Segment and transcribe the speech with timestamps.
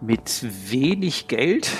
[0.00, 1.70] mit wenig Geld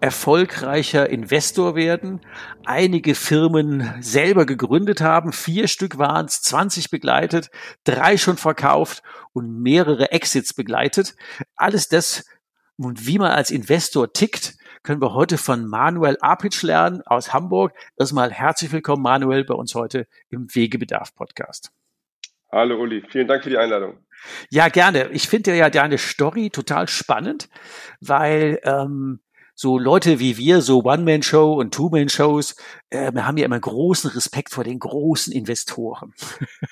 [0.00, 2.20] erfolgreicher Investor werden,
[2.64, 7.50] einige Firmen selber gegründet haben, vier Stück waren es, 20 begleitet,
[7.82, 11.16] drei schon verkauft und mehrere Exits begleitet.
[11.56, 12.26] Alles das
[12.76, 17.72] und wie man als Investor tickt, können wir heute von Manuel Apitsch lernen aus Hamburg.
[17.98, 21.72] Erstmal herzlich willkommen, Manuel, bei uns heute im Wegebedarf Podcast.
[22.52, 23.98] Hallo Uli, vielen Dank für die Einladung.
[24.50, 25.08] Ja, gerne.
[25.10, 27.48] Ich finde ja deine Story total spannend,
[28.00, 29.20] weil ähm,
[29.60, 32.54] so Leute wie wir, so One-Man-Show und Two-Man-Shows,
[32.90, 36.14] äh, wir haben ja immer großen Respekt vor den großen Investoren.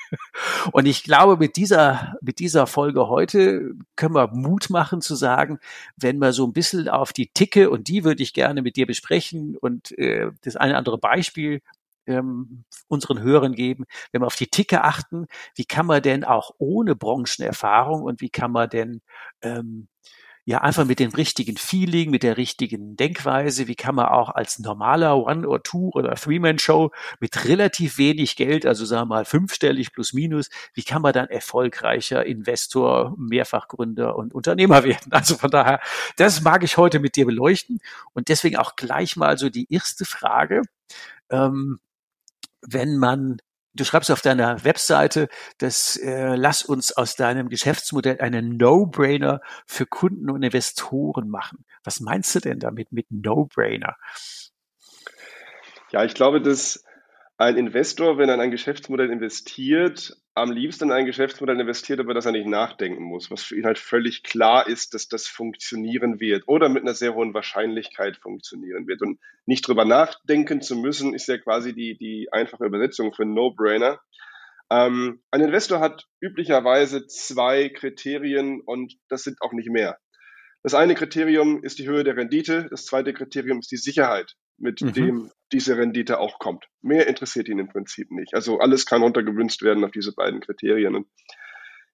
[0.73, 5.59] und ich glaube, mit dieser, mit dieser Folge heute können wir Mut machen zu sagen,
[5.97, 8.87] wenn wir so ein bisschen auf die Ticke, und die würde ich gerne mit dir
[8.87, 11.63] besprechen und äh, das eine andere Beispiel
[12.07, 16.53] ähm, unseren Hörern geben, wenn wir auf die Ticke achten, wie kann man denn auch
[16.59, 19.01] ohne Branchenerfahrung und wie kann man denn
[19.43, 19.89] ähm,
[20.47, 24.61] ja einfach mit dem richtigen Feeling, mit der richtigen Denkweise, wie kann man auch als
[24.61, 29.93] normaler One- or Two- oder Three-Man-Show mit relativ wenig Geld, also sagen wir mal fünfstellig
[29.93, 35.11] plus minus, wie kann man dann erfolgreicher Investor, Mehrfachgründer und Unternehmer werden?
[35.13, 35.81] Also von daher,
[36.17, 37.81] das mag ich heute mit dir beleuchten
[38.15, 40.63] und deswegen auch gleich mal so die erste Frage.
[41.29, 41.81] Ähm,
[42.69, 43.39] wenn man
[43.77, 45.29] du schreibst auf deiner Webseite,
[45.59, 51.65] dass äh, lass uns aus deinem Geschäftsmodell einen No-Brainer für Kunden und Investoren machen.
[51.85, 53.97] Was meinst du denn damit mit No-Brainer?
[55.93, 56.83] Ja, ich glaube, dass
[57.37, 62.13] ein Investor, wenn er in ein Geschäftsmodell investiert, am liebsten in ein Geschäftsmodell investiert, über
[62.13, 66.21] das er nicht nachdenken muss, was für ihn halt völlig klar ist, dass das funktionieren
[66.21, 69.01] wird oder mit einer sehr hohen Wahrscheinlichkeit funktionieren wird.
[69.01, 73.99] Und nicht drüber nachdenken zu müssen, ist ja quasi die, die einfache Übersetzung für No-Brainer.
[74.71, 79.97] Ähm, ein Investor hat üblicherweise zwei Kriterien und das sind auch nicht mehr.
[80.63, 84.81] Das eine Kriterium ist die Höhe der Rendite, das zweite Kriterium ist die Sicherheit mit
[84.81, 84.93] mhm.
[84.93, 86.67] dem diese Rendite auch kommt.
[86.83, 88.35] Mehr interessiert ihn im Prinzip nicht.
[88.35, 90.95] Also alles kann runtergewünscht werden auf diese beiden Kriterien.
[90.95, 91.07] Und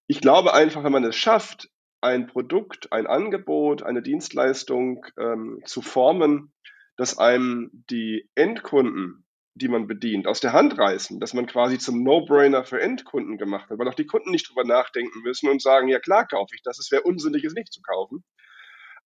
[0.06, 1.68] ich glaube einfach, wenn man es schafft,
[2.00, 6.52] ein Produkt, ein Angebot, eine Dienstleistung ähm, zu formen,
[6.96, 9.24] dass einem die Endkunden,
[9.54, 13.70] die man bedient, aus der Hand reißen, dass man quasi zum No-Brainer für Endkunden gemacht
[13.70, 16.62] hat, weil auch die Kunden nicht drüber nachdenken müssen und sagen, ja klar kaufe ich
[16.62, 18.24] das, es wäre unsinnig, es nicht zu kaufen.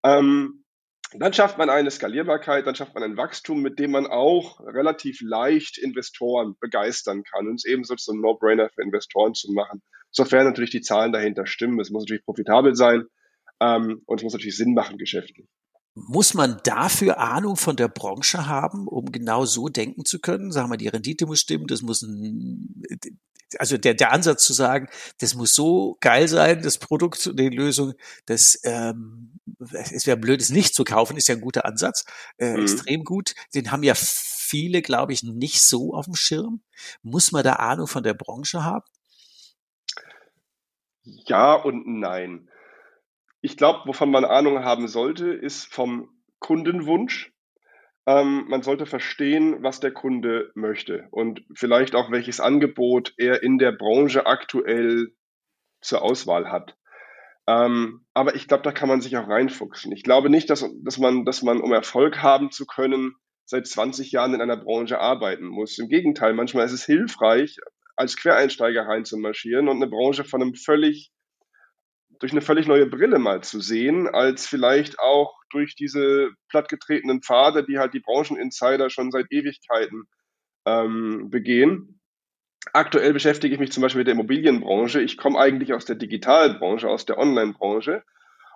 [0.05, 0.65] Ähm,
[1.13, 5.21] dann schafft man eine Skalierbarkeit, dann schafft man ein Wachstum, mit dem man auch relativ
[5.21, 10.47] leicht Investoren begeistern kann und es ebenso so ein No-Brainer für Investoren zu machen, sofern
[10.47, 11.81] natürlich die Zahlen dahinter stimmen.
[11.81, 13.05] Es muss natürlich profitabel sein
[13.61, 15.47] ähm, und es muss natürlich Sinn machen geschäftlich.
[15.95, 20.53] Muss man dafür Ahnung von der Branche haben, um genau so denken zu können?
[20.53, 22.83] Sagen wir, die Rendite muss stimmen, das muss ein,
[23.59, 24.89] also der, der Ansatz zu sagen,
[25.21, 27.95] das muss so geil sein, das Produkt und die Lösung,
[28.27, 29.39] dass ähm,
[29.73, 32.05] es wäre blöd, es nicht zu kaufen, ist ja ein guter Ansatz,
[32.39, 32.63] äh, mhm.
[32.63, 33.35] extrem gut.
[33.55, 36.63] Den haben ja viele, glaube ich, nicht so auf dem Schirm.
[37.03, 38.85] Muss man da Ahnung von der Branche haben?
[41.05, 42.51] Ja und nein.
[43.41, 46.09] Ich glaube, wovon man Ahnung haben sollte, ist vom
[46.41, 47.33] Kundenwunsch.
[48.07, 53.59] Ähm, man sollte verstehen, was der Kunde möchte und vielleicht auch welches Angebot er in
[53.59, 55.09] der Branche aktuell
[55.81, 56.77] zur Auswahl hat.
[57.49, 59.93] Ähm, aber ich glaube, da kann man sich auch reinfuchsen.
[59.93, 63.15] Ich glaube nicht, dass, dass, man, dass man, um Erfolg haben zu können,
[63.45, 65.79] seit 20 Jahren in einer Branche arbeiten muss.
[65.79, 67.59] Im Gegenteil, manchmal ist es hilfreich,
[67.95, 71.13] als Quereinsteiger reinzumarschieren und eine Branche von einem völlig
[72.19, 77.65] durch eine völlig neue Brille mal zu sehen, als vielleicht auch durch diese plattgetretenen Pfade,
[77.65, 80.05] die halt die Brancheninsider schon seit Ewigkeiten
[80.67, 82.01] ähm, begehen.
[82.73, 85.01] Aktuell beschäftige ich mich zum Beispiel mit der Immobilienbranche.
[85.01, 88.03] Ich komme eigentlich aus der Digitalbranche, aus der Online-Branche.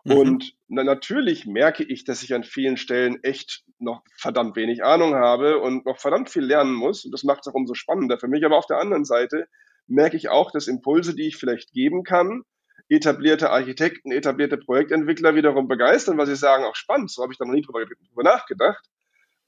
[0.05, 0.13] Mhm.
[0.13, 5.15] Und na, natürlich merke ich, dass ich an vielen Stellen echt noch verdammt wenig Ahnung
[5.15, 7.05] habe und noch verdammt viel lernen muss.
[7.05, 8.45] Und das macht es auch umso spannender für mich.
[8.45, 9.47] Aber auf der anderen Seite
[9.87, 12.43] merke ich auch, dass Impulse, die ich vielleicht geben kann,
[12.91, 17.45] etablierte Architekten, etablierte Projektentwickler wiederum begeistern, weil sie sagen, auch spannend, so habe ich da
[17.45, 18.85] noch nie drüber, drüber nachgedacht.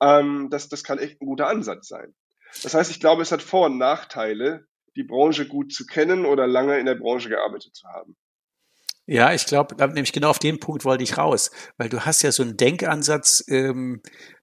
[0.00, 2.14] Ähm, das, das kann echt ein guter Ansatz sein.
[2.62, 6.46] Das heißt, ich glaube, es hat Vor- und Nachteile, die Branche gut zu kennen oder
[6.46, 8.16] lange in der Branche gearbeitet zu haben.
[9.06, 12.30] Ja, ich glaube, nämlich genau auf den Punkt wollte ich raus, weil du hast ja
[12.30, 14.00] so einen Denkansatz ähm,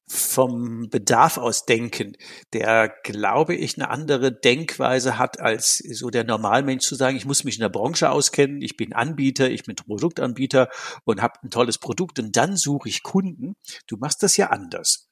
[0.07, 2.13] vom Bedarf aus denken,
[2.51, 7.43] der, glaube ich, eine andere Denkweise hat als so der Normalmensch zu sagen, ich muss
[7.45, 10.69] mich in der Branche auskennen, ich bin Anbieter, ich bin Produktanbieter
[11.05, 13.53] und habe ein tolles Produkt und dann suche ich Kunden.
[13.87, 15.08] Du machst das ja anders.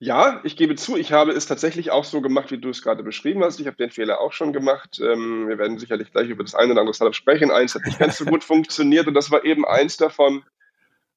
[0.00, 3.02] Ja, ich gebe zu, ich habe es tatsächlich auch so gemacht, wie du es gerade
[3.02, 3.58] beschrieben hast.
[3.58, 5.00] Ich habe den Fehler auch schon gemacht.
[5.00, 7.50] Ähm, wir werden sicherlich gleich über das eine oder andere Startup sprechen.
[7.50, 10.44] Eins hat nicht ganz so gut funktioniert und das war eben eins davon,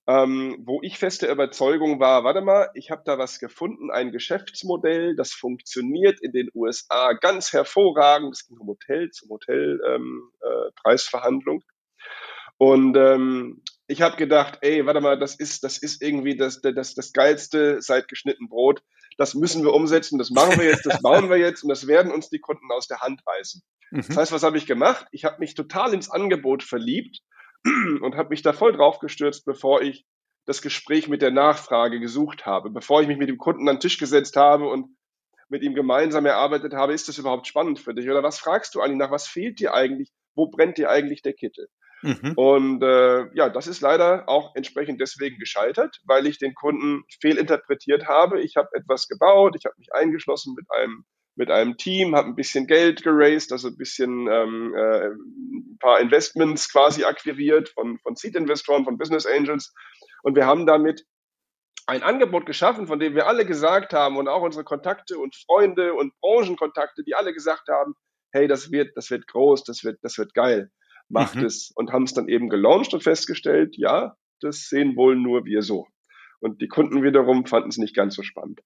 [0.07, 5.15] ähm, wo ich feste Überzeugung war, warte mal, ich habe da was gefunden, ein Geschäftsmodell,
[5.15, 8.33] das funktioniert in den USA ganz hervorragend.
[8.35, 11.61] Es ging um Hotel, zum Hotelpreisverhandlung.
[11.61, 11.65] Ähm, äh,
[12.57, 16.95] und ähm, ich habe gedacht, ey, warte mal, das ist, das ist irgendwie das, das,
[16.95, 18.81] das geilste seit geschnitten Brot.
[19.17, 22.11] Das müssen wir umsetzen, das machen wir jetzt, das bauen wir jetzt und das werden
[22.11, 23.61] uns die Kunden aus der Hand reißen.
[23.91, 24.03] Mhm.
[24.07, 25.07] Das heißt, was habe ich gemacht?
[25.11, 27.19] Ich habe mich total ins Angebot verliebt
[28.01, 30.05] und habe mich da voll drauf gestürzt, bevor ich
[30.45, 33.81] das Gespräch mit der Nachfrage gesucht habe, bevor ich mich mit dem Kunden an den
[33.81, 34.95] Tisch gesetzt habe und
[35.49, 38.09] mit ihm gemeinsam erarbeitet habe, ist das überhaupt spannend für dich?
[38.09, 39.11] Oder was fragst du eigentlich nach?
[39.11, 40.09] Was fehlt dir eigentlich?
[40.33, 41.67] Wo brennt dir eigentlich der Kittel?
[42.01, 42.33] Mhm.
[42.35, 48.07] Und äh, ja, das ist leider auch entsprechend deswegen gescheitert, weil ich den Kunden fehlinterpretiert
[48.07, 48.41] habe.
[48.41, 51.05] Ich habe etwas gebaut, ich habe mich eingeschlossen mit einem
[51.35, 56.01] mit einem Team, habe ein bisschen Geld geraced, also ein bisschen ähm, äh, ein paar
[56.01, 59.73] Investments quasi akquiriert von, von Seed-Investoren, von Business Angels.
[60.23, 61.05] Und wir haben damit
[61.87, 65.93] ein Angebot geschaffen, von dem wir alle gesagt haben und auch unsere Kontakte und Freunde
[65.93, 67.95] und Branchenkontakte, die alle gesagt haben,
[68.33, 70.69] hey, das wird, das wird groß, das wird, das wird geil
[71.11, 71.45] macht mhm.
[71.45, 75.61] es und haben es dann eben gelauncht und festgestellt, ja, das sehen wohl nur wir
[75.61, 75.87] so.
[76.39, 78.61] Und die Kunden wiederum fanden es nicht ganz so spannend.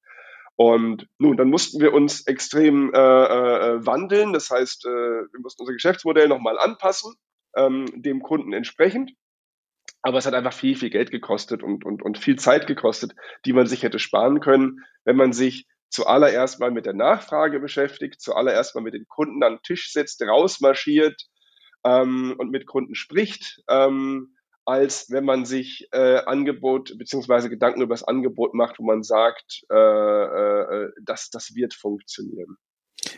[0.56, 4.32] Und nun, dann mussten wir uns extrem äh, äh, wandeln.
[4.32, 7.14] Das heißt, äh, wir mussten unser Geschäftsmodell nochmal anpassen,
[7.58, 9.12] ähm, dem Kunden entsprechend.
[10.02, 13.14] Aber es hat einfach viel, viel Geld gekostet und, und, und viel Zeit gekostet,
[13.46, 18.22] die man sich hätte sparen können, wenn man sich zuallererst mal mit der Nachfrage beschäftigt,
[18.22, 21.26] zuallererst mal mit den Kunden an den Tisch setzt, rausmarschiert,
[21.86, 24.36] ähm, und mit Kunden spricht, ähm,
[24.66, 29.64] als wenn man sich äh, Angebot beziehungsweise Gedanken über das Angebot macht, wo man sagt,
[29.72, 32.58] äh, äh, das, das wird funktionieren.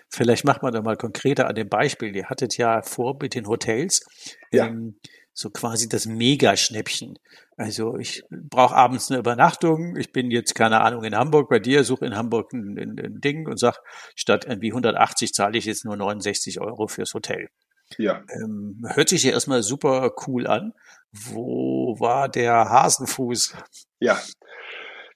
[0.09, 2.13] Vielleicht macht man da mal konkreter an dem Beispiel.
[2.13, 4.05] Ihr hattet ja vor mit den Hotels
[4.51, 4.67] ja.
[4.67, 4.99] ähm,
[5.33, 7.17] so quasi das Mega-Schnäppchen.
[7.55, 9.95] Also ich brauche abends eine Übernachtung.
[9.95, 13.21] Ich bin jetzt, keine Ahnung, in Hamburg bei dir, suche in Hamburg ein, ein, ein
[13.21, 13.77] Ding und sag,
[14.15, 17.49] statt irgendwie 180 zahle ich jetzt nur 69 Euro fürs Hotel.
[17.97, 18.23] Ja.
[18.29, 20.73] Ähm, hört sich ja erstmal super cool an.
[21.11, 23.55] Wo war der Hasenfuß?
[23.99, 24.19] Ja,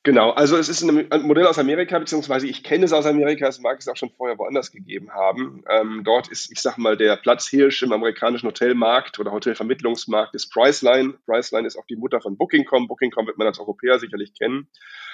[0.04, 3.60] Genau, also es ist ein Modell aus Amerika, beziehungsweise ich kenne es aus Amerika, es
[3.60, 5.64] mag es auch schon vorher woanders gegeben haben.
[5.70, 11.20] Ähm, dort ist, ich sag mal, der Platzhirsch im amerikanischen Hotelmarkt oder Hotelvermittlungsmarkt ist Priceline.
[11.28, 12.88] Priceline ist auch die Mutter von Booking.com.
[12.88, 14.68] Booking.com wird man als Europäer sicherlich kennen.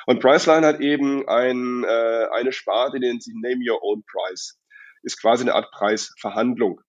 [0.05, 4.57] Und Priceline hat eben ein, äh, eine Sparte, nennt sie Name Your Own Price.
[5.03, 6.79] Ist quasi eine Art Preisverhandlung.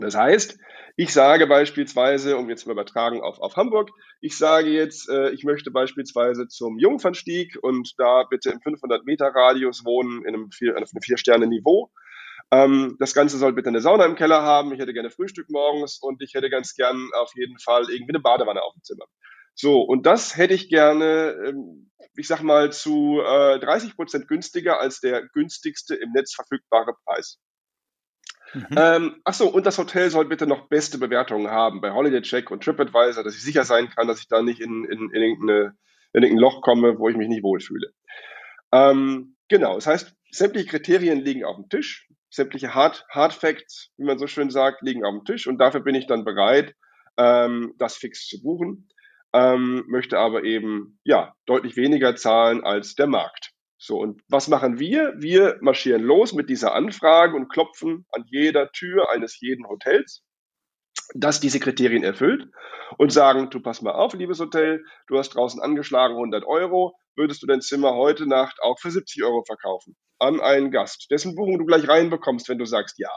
[0.00, 0.58] Das heißt,
[0.96, 3.90] ich sage beispielsweise, um jetzt mal übertragen auf, auf Hamburg,
[4.20, 9.26] ich sage jetzt, äh, ich möchte beispielsweise zum Jungfernstieg und da bitte im 500 Meter
[9.26, 11.90] Radius wohnen in einem vier, auf einem Vier-Sterne-Niveau.
[12.50, 14.72] Ähm, das Ganze soll bitte eine Sauna im Keller haben.
[14.72, 18.20] Ich hätte gerne Frühstück morgens und ich hätte ganz gern auf jeden Fall irgendwie eine
[18.20, 19.06] Badewanne auf dem Zimmer.
[19.54, 24.80] So, und das hätte ich gerne, ähm, ich sag mal, zu äh, 30 Prozent günstiger
[24.80, 27.38] als der günstigste im Netz verfügbare Preis.
[28.54, 28.66] Mhm.
[28.76, 32.50] Ähm, ach so, und das Hotel soll bitte noch beste Bewertungen haben bei Holiday Check
[32.50, 35.76] und TripAdvisor, dass ich sicher sein kann, dass ich da nicht in, in, in, irgendeine,
[36.12, 37.92] in irgendein Loch komme, wo ich mich nicht wohlfühle.
[38.72, 44.04] Ähm, genau, das heißt, sämtliche Kriterien liegen auf dem Tisch, sämtliche Hard, Hard Facts, wie
[44.04, 46.74] man so schön sagt, liegen auf dem Tisch und dafür bin ich dann bereit,
[47.16, 48.88] ähm, das fix zu buchen,
[49.32, 53.49] ähm, möchte aber eben ja deutlich weniger zahlen als der Markt.
[53.82, 55.14] So, und was machen wir?
[55.16, 60.22] Wir marschieren los mit dieser Anfrage und klopfen an jeder Tür eines jeden Hotels,
[61.14, 62.46] das diese Kriterien erfüllt
[62.98, 67.42] und sagen, du pass mal auf, liebes Hotel, du hast draußen angeschlagen 100 Euro, würdest
[67.42, 71.58] du dein Zimmer heute Nacht auch für 70 Euro verkaufen an einen Gast, dessen Buchung
[71.58, 73.08] du gleich reinbekommst, wenn du sagst ja.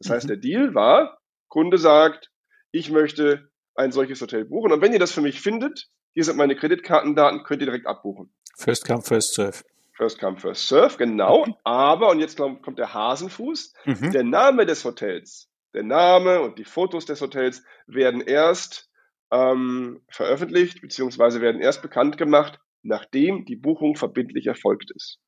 [0.00, 0.28] Das heißt, mhm.
[0.28, 1.18] der Deal war,
[1.48, 2.30] Kunde sagt,
[2.72, 4.70] ich möchte ein solches Hotel buchen.
[4.70, 8.34] Und wenn ihr das für mich findet, hier sind meine Kreditkartendaten, könnt ihr direkt abbuchen.
[8.58, 9.62] First come, first serve.
[9.96, 11.46] First come, first serve, genau.
[11.46, 11.54] Mhm.
[11.62, 14.10] Aber, und jetzt kommt der Hasenfuß, mhm.
[14.10, 18.90] der Name des Hotels, der Name und die Fotos des Hotels werden erst
[19.30, 25.18] ähm, veröffentlicht, beziehungsweise werden erst bekannt gemacht, nachdem die Buchung verbindlich erfolgt ist.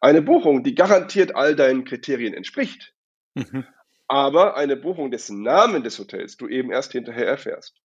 [0.00, 2.94] Eine Buchung, die garantiert all deinen Kriterien entspricht,
[3.34, 3.66] mhm.
[4.08, 7.76] aber eine Buchung des Namen des Hotels du eben erst hinterher erfährst.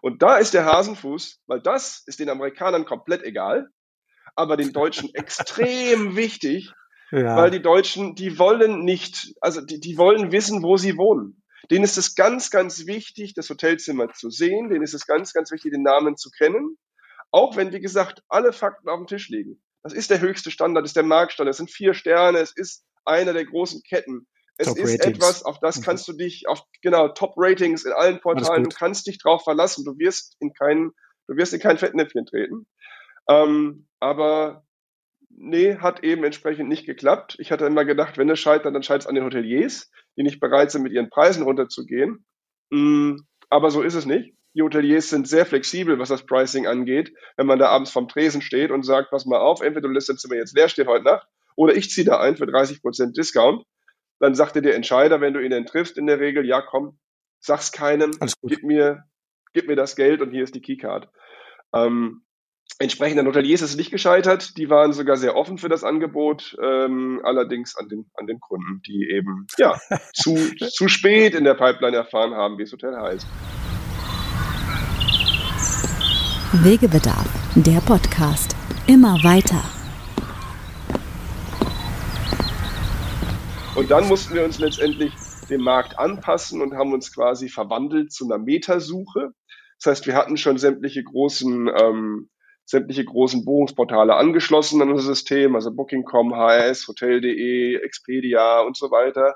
[0.00, 3.70] Und da ist der Hasenfuß, weil das ist den Amerikanern komplett egal,
[4.36, 6.72] aber den Deutschen extrem wichtig,
[7.10, 7.36] ja.
[7.36, 11.42] weil die Deutschen, die wollen nicht, also die, die wollen wissen, wo sie wohnen.
[11.70, 14.70] Denen ist es ganz, ganz wichtig, das Hotelzimmer zu sehen.
[14.70, 16.76] Denen ist es ganz, ganz wichtig, den Namen zu kennen.
[17.30, 19.62] Auch wenn, wie gesagt, alle Fakten auf dem Tisch liegen.
[19.82, 21.52] Das ist der höchste Standard, das ist der Marktstandard.
[21.52, 24.26] Es sind vier Sterne, es ist einer der großen Ketten.
[24.56, 25.16] Es Top ist Ratings.
[25.16, 25.82] etwas, auf das mhm.
[25.82, 28.64] kannst du dich, auf genau Top Ratings in allen Portalen.
[28.64, 29.84] Du kannst dich drauf verlassen.
[29.84, 30.90] Du wirst in kein,
[31.28, 32.66] du wirst in kein Fettnäpfchen treten.
[33.28, 34.64] Ähm, aber
[35.28, 37.36] nee, hat eben entsprechend nicht geklappt.
[37.38, 40.40] Ich hatte immer gedacht, wenn es scheitert, dann scheitert es an den Hoteliers, die nicht
[40.40, 42.24] bereit sind, mit ihren Preisen runterzugehen.
[42.70, 43.16] Mm,
[43.48, 44.34] aber so ist es nicht.
[44.54, 47.14] Die Hoteliers sind sehr flexibel, was das Pricing angeht.
[47.36, 50.08] Wenn man da abends vom Tresen steht und sagt, pass mal auf, entweder du lässt
[50.08, 53.16] dein Zimmer jetzt leer stehen heute Nacht oder ich ziehe da ein für 30 Prozent
[53.16, 53.64] Discount,
[54.18, 56.98] dann sagt dir der Entscheider, wenn du ihn dann triffst, in der Regel, ja komm,
[57.38, 58.10] sag's keinem,
[58.42, 59.04] gib mir,
[59.52, 61.08] gib mir das Geld und hier ist die Keycard.
[61.72, 62.22] Ähm,
[62.78, 64.56] Entsprechend an Hoteliers ist es nicht gescheitert.
[64.56, 68.80] Die waren sogar sehr offen für das Angebot, ähm, allerdings an den, an den Kunden,
[68.86, 69.78] die eben ja,
[70.14, 73.26] zu, zu spät in der Pipeline erfahren haben, wie das Hotel heißt.
[76.64, 78.56] Wegebedarf, der Podcast.
[78.86, 79.62] Immer weiter.
[83.76, 85.12] Und dann mussten wir uns letztendlich
[85.48, 89.32] dem Markt anpassen und haben uns quasi verwandelt zu einer Metasuche.
[89.78, 92.30] Das heißt, wir hatten schon sämtliche großen ähm,
[92.70, 99.34] sämtliche großen Buchungsportale angeschlossen an unser System, also Booking.com, HRS, Hotel.de, Expedia und so weiter.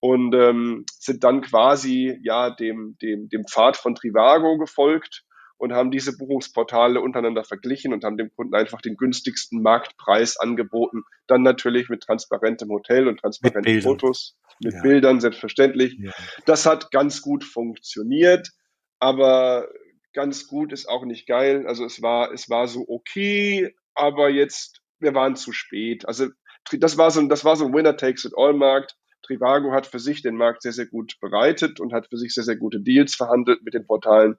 [0.00, 5.24] Und ähm, sind dann quasi ja dem, dem, dem Pfad von Trivago gefolgt
[5.56, 11.04] und haben diese Buchungsportale untereinander verglichen und haben dem Kunden einfach den günstigsten Marktpreis angeboten.
[11.28, 14.82] Dann natürlich mit transparentem Hotel und transparenten mit Fotos, mit ja.
[14.82, 15.96] Bildern, selbstverständlich.
[16.00, 16.10] Ja.
[16.44, 18.50] Das hat ganz gut funktioniert,
[18.98, 19.68] aber
[20.14, 21.66] ganz gut, ist auch nicht geil.
[21.66, 26.06] Also es war, es war so okay, aber jetzt, wir waren zu spät.
[26.08, 26.28] Also
[26.72, 28.96] das war so, das war so ein Winner takes it all Markt.
[29.22, 32.44] Trivago hat für sich den Markt sehr, sehr gut bereitet und hat für sich sehr,
[32.44, 34.36] sehr gute Deals verhandelt mit den Portalen.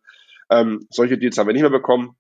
[0.50, 2.16] Ähm, solche Deals haben wir nicht mehr bekommen.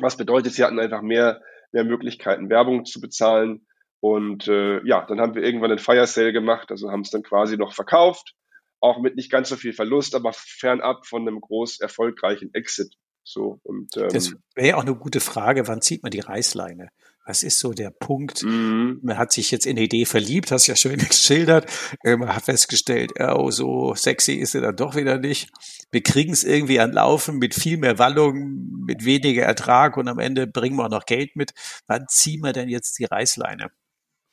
[0.00, 1.42] Was bedeutet, sie hatten einfach mehr,
[1.72, 3.66] mehr Möglichkeiten, Werbung zu bezahlen.
[4.00, 7.22] Und äh, ja, dann haben wir irgendwann einen Fire Sale gemacht, also haben es dann
[7.22, 8.34] quasi noch verkauft
[8.80, 12.94] auch mit nicht ganz so viel Verlust, aber fernab von einem groß erfolgreichen Exit.
[13.22, 16.88] So, und, ähm, das wäre ja auch eine gute Frage, wann zieht man die Reißleine?
[17.26, 18.42] Was ist so der Punkt?
[18.42, 18.98] Mhm.
[19.02, 21.70] Man hat sich jetzt in die Idee verliebt, hast ja schön geschildert.
[22.02, 25.50] Man hat festgestellt, oh, so sexy ist sie dann doch wieder nicht.
[25.92, 30.18] Wir kriegen es irgendwie an Laufen mit viel mehr Wallung, mit weniger Ertrag und am
[30.18, 31.52] Ende bringen wir auch noch Geld mit.
[31.86, 33.70] Wann ziehen wir denn jetzt die Reißleine?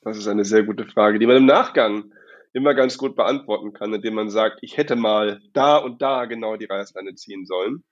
[0.01, 2.11] Das ist eine sehr gute Frage, die man im Nachgang
[2.53, 6.57] immer ganz gut beantworten kann, indem man sagt, ich hätte mal da und da genau
[6.57, 7.83] die Reißleine ziehen sollen.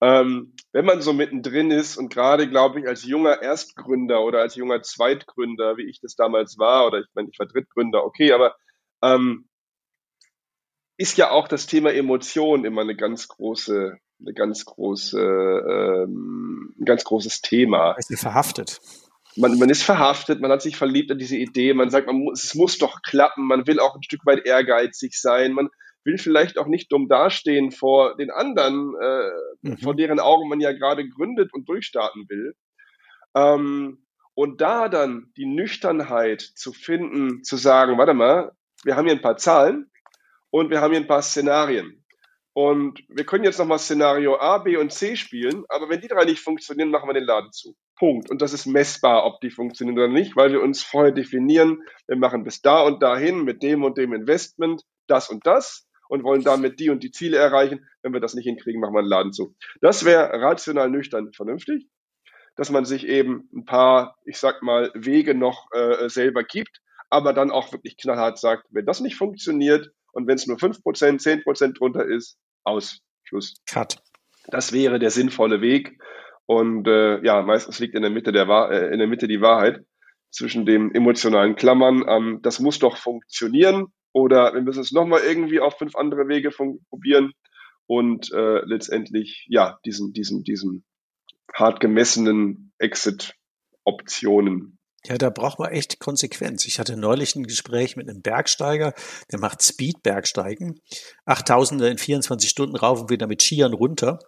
[0.00, 4.54] Ähm, wenn man so mittendrin ist und gerade, glaube ich, als junger Erstgründer oder als
[4.56, 8.54] junger Zweitgründer, wie ich das damals war, oder ich meine, ich war Drittgründer, okay, aber
[9.02, 9.48] ähm,
[10.96, 16.84] ist ja auch das Thema Emotion immer eine ganz große, eine ganz große, ähm, ein
[16.84, 17.94] ganz großes Thema.
[17.98, 18.80] Es ist verhaftet
[19.36, 22.44] man, man ist verhaftet, man hat sich verliebt an diese Idee, man sagt, man muss,
[22.44, 25.68] es muss doch klappen, man will auch ein Stück weit ehrgeizig sein, man
[26.04, 29.30] will vielleicht auch nicht dumm dastehen vor den anderen, äh,
[29.62, 29.78] mhm.
[29.78, 32.54] vor deren Augen man ja gerade gründet und durchstarten will.
[33.34, 38.52] Ähm, und da dann die Nüchternheit zu finden, zu sagen, warte mal,
[38.84, 39.90] wir haben hier ein paar Zahlen
[40.50, 42.04] und wir haben hier ein paar Szenarien.
[42.52, 46.24] Und wir können jetzt nochmal Szenario A, B und C spielen, aber wenn die drei
[46.24, 47.74] nicht funktionieren, machen wir den Laden zu.
[47.96, 48.30] Punkt.
[48.30, 52.16] Und das ist messbar, ob die funktionieren oder nicht, weil wir uns vorher definieren, wir
[52.16, 56.42] machen bis da und dahin mit dem und dem Investment das und das und wollen
[56.42, 57.86] damit die und die Ziele erreichen.
[58.02, 59.54] Wenn wir das nicht hinkriegen, machen wir den Laden zu.
[59.80, 61.88] Das wäre rational nüchtern vernünftig,
[62.56, 67.32] dass man sich eben ein paar, ich sag mal, Wege noch äh, selber gibt, aber
[67.32, 71.78] dann auch wirklich knallhart sagt, wenn das nicht funktioniert und wenn es nur 5%, 10%
[71.78, 73.00] drunter ist, aus.
[73.26, 73.54] Schluss.
[73.66, 73.96] Cut.
[74.48, 75.98] Das wäre der sinnvolle Weg.
[76.46, 79.40] Und äh, ja, meistens liegt in der Mitte der Wahr äh, in der Mitte die
[79.40, 79.84] Wahrheit
[80.30, 82.04] zwischen dem emotionalen Klammern.
[82.06, 86.50] Ähm, das muss doch funktionieren oder wir müssen es nochmal irgendwie auf fünf andere Wege
[86.50, 87.32] probieren
[87.86, 90.84] und äh, letztendlich ja diesen, diesen, diesen
[91.52, 94.73] hart gemessenen Exit-Optionen.
[95.06, 96.64] Ja, da braucht man echt Konsequenz.
[96.64, 98.94] Ich hatte neulich ein Gespräch mit einem Bergsteiger,
[99.30, 100.80] der macht Speed-Bergsteigen.
[101.26, 104.18] 8000er in 24 Stunden rauf und wieder mit Skiern runter.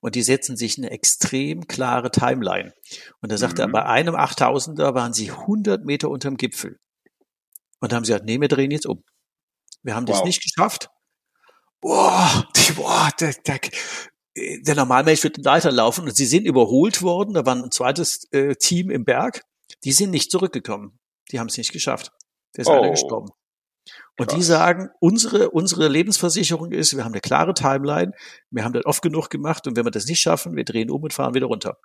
[0.00, 2.74] Und die setzen sich eine extrem klare Timeline.
[3.22, 3.70] Und da sagte mhm.
[3.70, 6.78] er, bei einem 8000er waren sie 100 Meter unterm Gipfel.
[7.80, 9.02] Und da haben sie gesagt, nee, wir drehen jetzt um.
[9.82, 10.16] Wir haben wow.
[10.16, 10.90] das nicht geschafft.
[11.80, 13.60] Boah, die, boah, der, der,
[14.36, 17.34] der Normalmensch wird weiterlaufen und sie sind überholt worden.
[17.34, 19.42] Da war ein zweites äh, Team im Berg.
[19.84, 20.98] Die sind nicht zurückgekommen.
[21.30, 22.12] Die haben es nicht geschafft.
[22.56, 22.72] Der ist oh.
[22.72, 23.28] einer gestorben.
[24.18, 24.36] Und Krass.
[24.36, 28.12] die sagen, unsere, unsere Lebensversicherung ist, wir haben eine klare Timeline,
[28.50, 31.02] wir haben das oft genug gemacht und wenn wir das nicht schaffen, wir drehen um
[31.02, 31.78] und fahren wieder runter.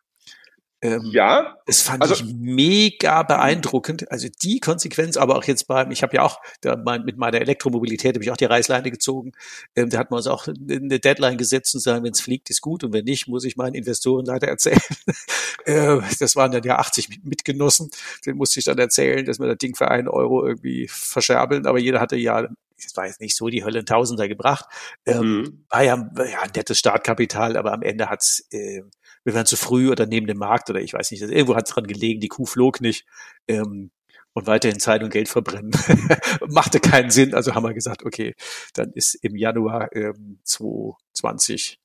[0.83, 1.57] Ähm, ja.
[1.65, 4.11] Das fand also, ich mega beeindruckend.
[4.11, 7.39] Also die Konsequenz, aber auch jetzt beim, ich habe ja auch da mein, mit meiner
[7.39, 9.31] Elektromobilität habe ich auch die Reißleine gezogen.
[9.77, 12.59] Ähm, da hat man uns auch eine Deadline gesetzt und sagen, wenn es fliegt, ist
[12.59, 14.81] gut und wenn nicht, muss ich meinen Investoren leider erzählen.
[15.65, 17.89] äh, das waren dann ja 80 Mitgenossen.
[18.25, 21.65] Den musste ich dann erzählen, dass wir das Ding für einen Euro irgendwie verscherbeln.
[21.65, 22.49] Aber jeder hatte ja
[22.83, 24.65] das war jetzt nicht so die Hölle in Tausender gebracht.
[25.05, 25.65] Ähm, mhm.
[25.69, 28.83] War ja, ja ein nettes Startkapital, aber am Ende hat's äh,
[29.23, 31.73] wir waren zu früh oder neben dem Markt oder ich weiß nicht, irgendwo hat es
[31.73, 33.05] dran gelegen, die Kuh flog nicht.
[33.47, 33.91] Ähm,
[34.33, 35.71] und weiterhin Zeit und Geld verbrennen.
[36.47, 37.35] Machte keinen Sinn.
[37.35, 38.33] Also haben wir gesagt, okay,
[38.73, 41.79] dann ist im Januar ähm, 2020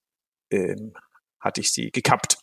[0.51, 0.95] ähm,
[1.41, 2.39] hatte ich sie gekappt.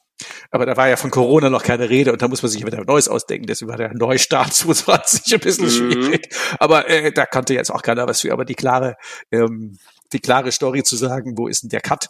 [0.50, 2.84] Aber da war ja von Corona noch keine Rede und da muss man sich wieder
[2.86, 3.48] Neues ausdenken.
[3.48, 5.92] Deswegen war der Neustart 2020 ein bisschen mhm.
[5.92, 6.30] schwierig.
[6.60, 8.32] Aber äh, da konnte jetzt auch keiner was für.
[8.32, 8.96] Aber die klare,
[9.32, 9.78] ähm,
[10.14, 12.10] die klare Story zu sagen, wo ist denn der Cut?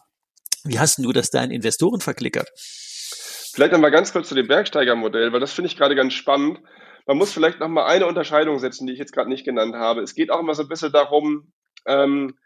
[0.64, 2.50] Wie hast du das deinen Investoren verklickert?
[2.56, 6.60] Vielleicht nochmal ganz kurz zu dem Bergsteigermodell, weil das finde ich gerade ganz spannend.
[7.08, 10.02] Man muss vielleicht nochmal eine Unterscheidung setzen, die ich jetzt gerade nicht genannt habe.
[10.02, 11.54] Es geht auch immer so ein bisschen darum,
[11.86, 12.38] ähm,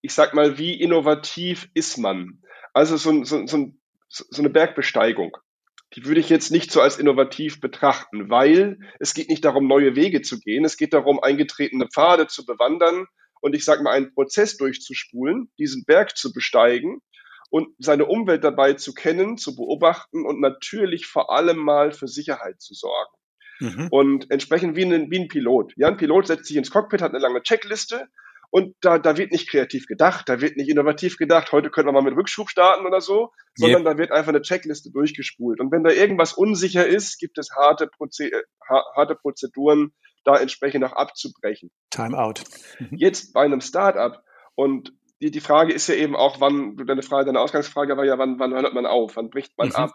[0.00, 2.42] ich sag mal, wie innovativ ist man?
[2.72, 3.68] Also so, so, so,
[4.12, 5.36] so eine Bergbesteigung
[5.94, 9.94] die würde ich jetzt nicht so als innovativ betrachten, weil es geht nicht darum, neue
[9.94, 10.64] Wege zu gehen.
[10.64, 13.06] Es geht darum, eingetretene Pfade zu bewandern
[13.40, 17.00] und ich sage mal, einen Prozess durchzuspulen, diesen Berg zu besteigen
[17.50, 22.60] und seine Umwelt dabei zu kennen, zu beobachten und natürlich vor allem mal für Sicherheit
[22.60, 23.14] zu sorgen.
[23.60, 23.88] Mhm.
[23.90, 25.74] Und entsprechend wie ein, wie ein Pilot.
[25.76, 28.08] Ja, ein Pilot setzt sich ins Cockpit, hat eine lange Checkliste
[28.52, 31.92] und da, da wird nicht kreativ gedacht, da wird nicht innovativ gedacht, heute können wir
[31.92, 33.92] mal mit Rückschub starten oder so, sondern yep.
[33.92, 35.58] da wird einfach eine Checkliste durchgespult.
[35.58, 38.30] Und wenn da irgendwas unsicher ist, gibt es harte, Proze
[38.68, 41.70] harte Prozeduren, da entsprechend auch abzubrechen.
[41.88, 42.44] Timeout.
[42.78, 42.98] Mhm.
[42.98, 44.22] Jetzt bei einem Startup
[44.54, 48.18] und die, die Frage ist ja eben auch, wann, deine Frage, deine Ausgangsfrage war ja,
[48.18, 49.76] wann, wann hört man auf, wann bricht man mhm.
[49.76, 49.94] ab?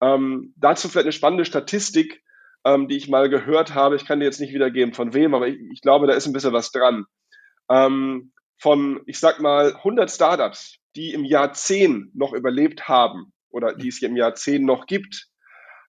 [0.00, 2.22] Ähm, dazu vielleicht eine spannende Statistik,
[2.64, 3.96] ähm, die ich mal gehört habe.
[3.96, 6.32] Ich kann dir jetzt nicht wiedergeben, von wem, aber ich, ich glaube, da ist ein
[6.32, 7.04] bisschen was dran.
[7.70, 13.74] Ähm, von, ich sag mal, 100 Startups, die im Jahr 10 noch überlebt haben oder
[13.74, 15.28] die es im Jahr 10 noch gibt,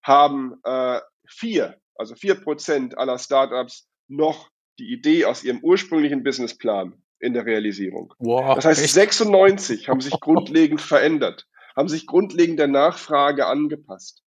[0.04, 7.02] haben äh, vier, also vier Prozent aller Startups noch die Idee aus ihrem ursprünglichen Businessplan
[7.20, 8.14] in der Realisierung.
[8.20, 8.94] Wow, das heißt, echt?
[8.94, 14.24] 96 haben sich grundlegend verändert, haben sich grundlegend der Nachfrage angepasst.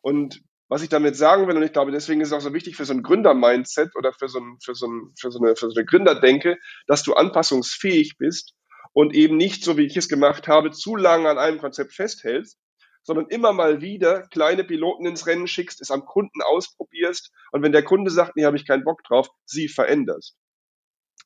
[0.00, 2.76] Und was ich damit sagen will, und ich glaube, deswegen ist es auch so wichtig
[2.76, 5.70] für so ein Gründer-Mindset oder für so, ein, für, so ein, für, so eine, für
[5.70, 8.54] so eine Gründerdenke, dass du anpassungsfähig bist
[8.92, 12.58] und eben nicht, so wie ich es gemacht habe, zu lange an einem Konzept festhältst,
[13.02, 17.72] sondern immer mal wieder kleine Piloten ins Rennen schickst, es am Kunden ausprobierst und wenn
[17.72, 20.36] der Kunde sagt, nee, habe ich keinen Bock drauf, sie veränderst.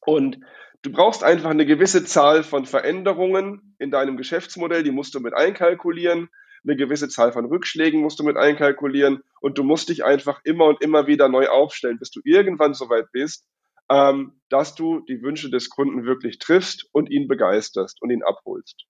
[0.04, 0.38] Und
[0.82, 5.32] Du brauchst einfach eine gewisse Zahl von Veränderungen in deinem Geschäftsmodell, die musst du mit
[5.32, 6.28] einkalkulieren.
[6.64, 10.66] Eine gewisse Zahl von Rückschlägen musst du mit einkalkulieren und du musst dich einfach immer
[10.66, 13.44] und immer wieder neu aufstellen, bis du irgendwann so weit bist,
[13.90, 18.84] ähm, dass du die Wünsche des Kunden wirklich triffst und ihn begeisterst und ihn abholst.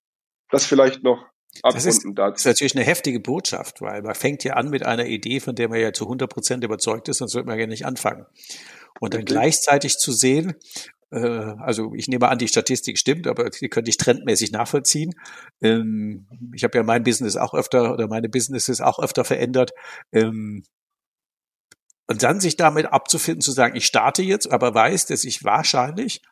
[0.51, 1.27] Das vielleicht noch
[1.63, 5.05] das ist, das ist natürlich eine heftige Botschaft, weil man fängt ja an mit einer
[5.05, 7.85] Idee, von der man ja zu 100 Prozent überzeugt ist, sonst wird man ja nicht
[7.85, 8.25] anfangen.
[9.01, 10.55] Und dann gleichzeitig zu sehen,
[11.16, 15.14] also ich nehme an, die Statistik stimmt, aber die könnte ich trendmäßig nachvollziehen.
[15.61, 19.72] Ähm, ich habe ja mein Business auch öfter oder meine Businesses auch öfter verändert.
[20.12, 20.64] Ähm,
[22.09, 26.22] und dann sich damit abzufinden, zu sagen, ich starte jetzt, aber weiß, dass ich wahrscheinlich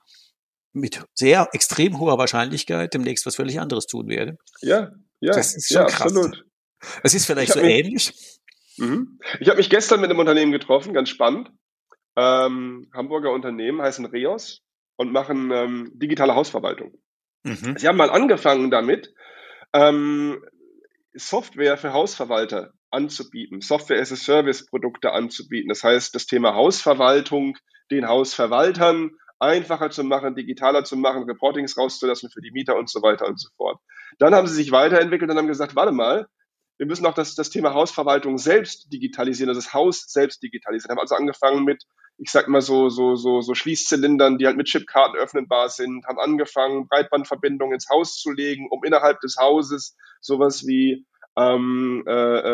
[0.72, 4.36] mit sehr extrem hoher Wahrscheinlichkeit demnächst was völlig anderes tun werde.
[4.62, 6.02] Ja, ja, das ist schon ja, krass.
[6.02, 6.44] absolut.
[7.02, 8.12] Es ist vielleicht so mich, ähnlich.
[8.78, 9.18] Mhm.
[9.40, 11.50] Ich habe mich gestern mit einem Unternehmen getroffen, ganz spannend.
[12.16, 14.62] Ähm, Hamburger Unternehmen heißen Reos
[15.00, 16.92] und machen ähm, digitale Hausverwaltung.
[17.42, 17.78] Mhm.
[17.78, 19.14] Sie haben mal angefangen damit,
[19.72, 20.44] ähm,
[21.14, 25.70] Software für Hausverwalter anzubieten, Software-as-a-Service-Produkte anzubieten.
[25.70, 27.56] Das heißt, das Thema Hausverwaltung
[27.90, 33.00] den Hausverwaltern einfacher zu machen, digitaler zu machen, Reportings rauszulassen für die Mieter und so
[33.00, 33.80] weiter und so fort.
[34.18, 36.28] Dann haben sie sich weiterentwickelt und haben gesagt, warte mal,
[36.80, 40.92] wir müssen auch das, das Thema Hausverwaltung selbst digitalisieren, also das Haus selbst digitalisieren.
[40.92, 41.84] Haben also angefangen mit,
[42.16, 46.18] ich sag mal so, so, so, so Schließzylindern, die halt mit Chipkarten öffnenbar sind, haben
[46.18, 51.04] angefangen, Breitbandverbindungen ins Haus zu legen, um innerhalb des Hauses sowas wie
[51.36, 52.12] ähm, äh,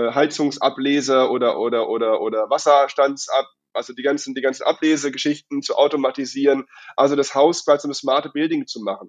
[0.09, 6.67] äh Heizungsableser oder, oder, oder, oder Wasserstandsab, also die ganzen, die ganzen Ablesegeschichten zu automatisieren,
[6.97, 9.09] also das Haus quasi ein smarte Building zu machen.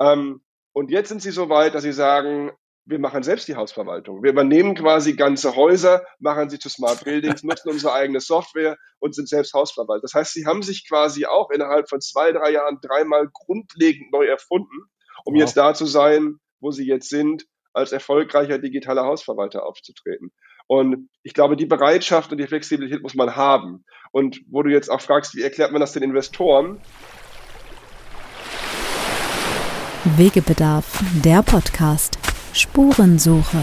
[0.00, 0.40] Ähm,
[0.72, 2.52] und jetzt sind sie so weit, dass sie sagen,
[2.88, 4.22] wir machen selbst die Hausverwaltung.
[4.22, 9.14] Wir übernehmen quasi ganze Häuser, machen sie zu Smart Buildings, nutzen unsere eigene Software und
[9.14, 10.02] sind selbst Hausverwalter.
[10.02, 14.24] Das heißt, sie haben sich quasi auch innerhalb von zwei, drei Jahren dreimal grundlegend neu
[14.24, 14.88] erfunden,
[15.24, 15.40] um wow.
[15.40, 20.32] jetzt da zu sein, wo sie jetzt sind, als erfolgreicher digitaler Hausverwalter aufzutreten.
[20.66, 23.84] Und ich glaube, die Bereitschaft und die Flexibilität muss man haben.
[24.12, 26.80] Und wo du jetzt auch fragst, wie erklärt man das den Investoren?
[30.16, 32.17] Wegebedarf, der Podcast.
[32.52, 33.58] Spurensuche.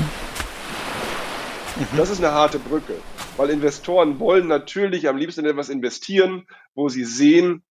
[1.97, 2.93] Das ist eine harte Brücke,
[3.37, 7.63] weil Investoren wollen natürlich am liebsten etwas investieren, wo sie sehen,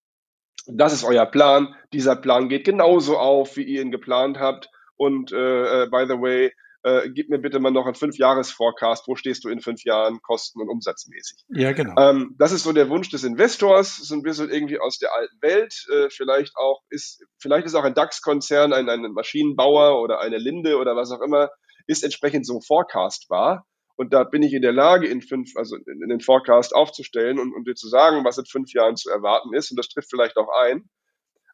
[0.66, 4.70] das ist euer Plan, dieser Plan geht genauso auf, wie ihr ihn geplant habt.
[4.96, 6.52] Und äh, äh by the way,
[6.84, 10.60] äh, gib mir bitte mal noch einen Fünf-Jahres-Forecast, wo stehst du in fünf Jahren kosten-
[10.60, 11.38] und umsatzmäßig.
[11.48, 11.94] Ja, genau.
[11.98, 15.40] Ähm, das ist so der Wunsch des Investors, so ein bisschen irgendwie aus der alten
[15.40, 15.74] Welt.
[15.90, 20.76] Äh, vielleicht auch ist, vielleicht ist auch ein DAX-Konzern, ein, ein Maschinenbauer oder eine Linde
[20.76, 21.48] oder was auch immer,
[21.86, 23.64] ist entsprechend so forecastbar.
[23.96, 27.54] Und da bin ich in der Lage, in fünf, also in den Forecast aufzustellen und,
[27.54, 29.70] und dir zu sagen, was in fünf Jahren zu erwarten ist.
[29.70, 30.90] Und das trifft vielleicht auch ein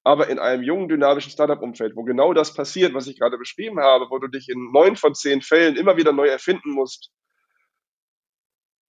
[0.03, 4.07] aber in einem jungen, dynamischen Startup-Umfeld, wo genau das passiert, was ich gerade beschrieben habe,
[4.11, 7.11] wo du dich in neun von zehn Fällen immer wieder neu erfinden musst,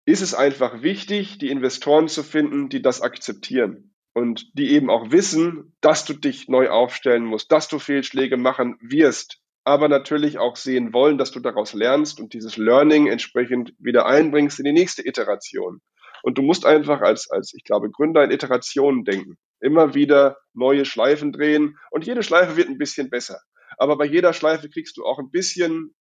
[0.05, 5.11] ist es einfach wichtig, die Investoren zu finden, die das akzeptieren und die eben auch
[5.11, 10.55] wissen, dass du dich neu aufstellen musst, dass du Fehlschläge machen wirst, aber natürlich auch
[10.55, 15.07] sehen wollen, dass du daraus lernst und dieses Learning entsprechend wieder einbringst in die nächste
[15.07, 15.81] Iteration.
[16.23, 20.85] Und du musst einfach als, als ich glaube, Gründer in Iterationen denken immer wieder neue
[20.85, 23.39] Schleifen drehen und jede Schleife wird ein bisschen besser.
[23.77, 25.95] Aber bei jeder Schleife kriegst du auch ein bisschen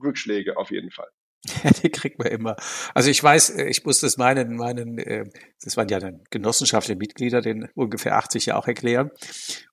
[0.00, 1.08] Rückschläge auf jeden Fall.
[1.64, 2.56] Ja, die kriegt man immer.
[2.94, 5.24] Also ich weiß, äh, ich muss das meinen, meinen, äh,
[5.62, 9.10] das waren ja dann genossenschaftliche Mitglieder, den ungefähr 80 ja auch erklären.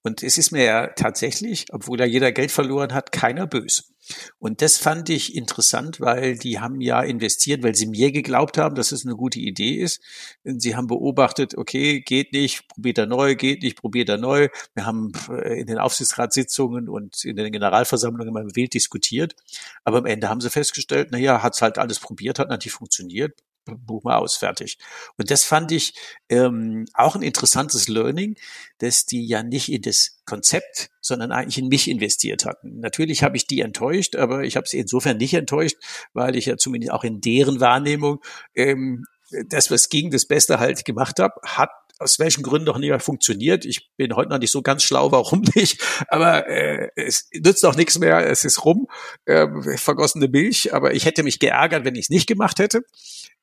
[0.03, 3.94] Und es ist mir ja tatsächlich, obwohl da jeder Geld verloren hat, keiner bös.
[4.39, 8.75] Und das fand ich interessant, weil die haben ja investiert, weil sie mir geglaubt haben,
[8.75, 10.01] dass es eine gute Idee ist.
[10.43, 14.49] Sie haben beobachtet, okay, geht nicht, probiert er neu, geht nicht, probiert er neu.
[14.73, 19.35] Wir haben äh, in den Aufsichtsratssitzungen und in den Generalversammlungen immer wild diskutiert.
[19.83, 23.33] Aber am Ende haben sie festgestellt, na ja, hat's halt alles probiert, hat natürlich funktioniert
[23.65, 24.77] buch mal aus, fertig.
[25.17, 25.93] Und das fand ich
[26.29, 28.35] ähm, auch ein interessantes Learning,
[28.77, 32.79] dass die ja nicht in das Konzept, sondern eigentlich in mich investiert hatten.
[32.79, 35.77] Natürlich habe ich die enttäuscht, aber ich habe sie insofern nicht enttäuscht,
[36.13, 38.21] weil ich ja zumindest auch in deren Wahrnehmung
[38.53, 39.05] ähm,
[39.47, 42.99] das, was ging, das Beste halt gemacht habe, hat aus welchen Gründen noch nicht mehr
[42.99, 43.65] funktioniert.
[43.65, 45.81] Ich bin heute noch nicht so ganz schlau, warum nicht.
[46.09, 48.29] Aber äh, es nützt auch nichts mehr.
[48.29, 48.87] Es ist rum,
[49.25, 49.47] äh,
[49.77, 50.73] vergossene Milch.
[50.73, 52.81] Aber ich hätte mich geärgert, wenn ich es nicht gemacht hätte.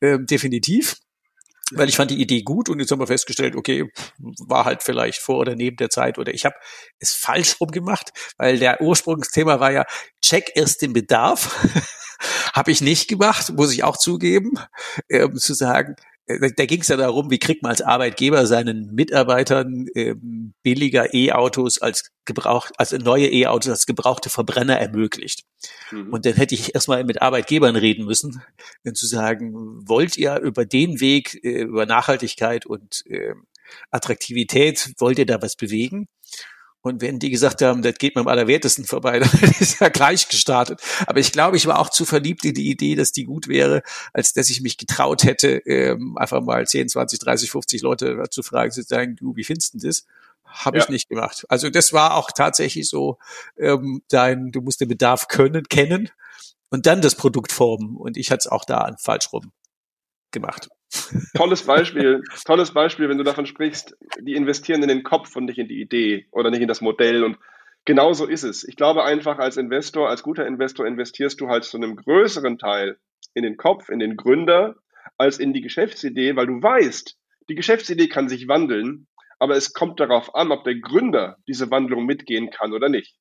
[0.03, 0.97] Äh, definitiv.
[1.75, 5.21] Weil ich fand die Idee gut und jetzt haben wir festgestellt, okay, war halt vielleicht
[5.21, 6.57] vor oder neben der Zeit oder ich habe
[6.99, 9.87] es falsch rum gemacht, weil der Ursprungsthema war ja,
[10.21, 11.57] check erst den Bedarf.
[12.53, 14.53] habe ich nicht gemacht, muss ich auch zugeben,
[15.09, 19.87] äh, zu sagen, da ging es ja darum, wie kriegt man als Arbeitgeber seinen Mitarbeitern
[19.95, 25.45] ähm, billiger E-Autos als gebraucht, also neue E-Autos als gebrauchte Verbrenner ermöglicht.
[25.91, 26.13] Mhm.
[26.13, 28.43] Und dann hätte ich erstmal mit Arbeitgebern reden müssen,
[28.85, 29.53] wenn zu sagen,
[29.89, 33.35] wollt ihr über den Weg, äh, über Nachhaltigkeit und äh,
[33.91, 36.09] Attraktivität, wollt ihr da was bewegen?
[36.83, 40.29] Und wenn die gesagt haben, das geht mir am allerwertesten vorbei, dann ist ja gleich
[40.29, 40.81] gestartet.
[41.07, 43.83] Aber ich glaube, ich war auch zu verliebt in die Idee, dass die gut wäre,
[44.13, 48.43] als dass ich mich getraut hätte, ähm, einfach mal 10, 20, 30, 50 Leute zu
[48.43, 50.05] fragen, zu sagen, du, wie findest du das?
[50.45, 50.83] Habe ja.
[50.83, 51.47] ich nicht gemacht.
[51.49, 53.19] Also das war auch tatsächlich so,
[53.57, 56.11] ähm, dein, du musst den Bedarf können, kennen
[56.69, 57.97] und dann das Produkt formen.
[57.97, 59.53] Und ich hatte es auch da falsch rum
[60.33, 60.69] gemacht.
[61.35, 65.59] Tolles Beispiel, tolles Beispiel, wenn du davon sprichst, die investieren in den Kopf und nicht
[65.59, 67.25] in die Idee oder nicht in das Modell.
[67.25, 67.39] Und
[67.85, 68.65] genau so ist es.
[68.65, 72.99] Ich glaube einfach, als Investor, als guter Investor investierst du halt zu einem größeren Teil
[73.35, 74.77] in den Kopf, in den Gründer,
[75.17, 77.17] als in die Geschäftsidee, weil du weißt,
[77.49, 79.07] die Geschäftsidee kann sich wandeln,
[79.39, 83.17] aber es kommt darauf an, ob der Gründer diese Wandlung mitgehen kann oder nicht.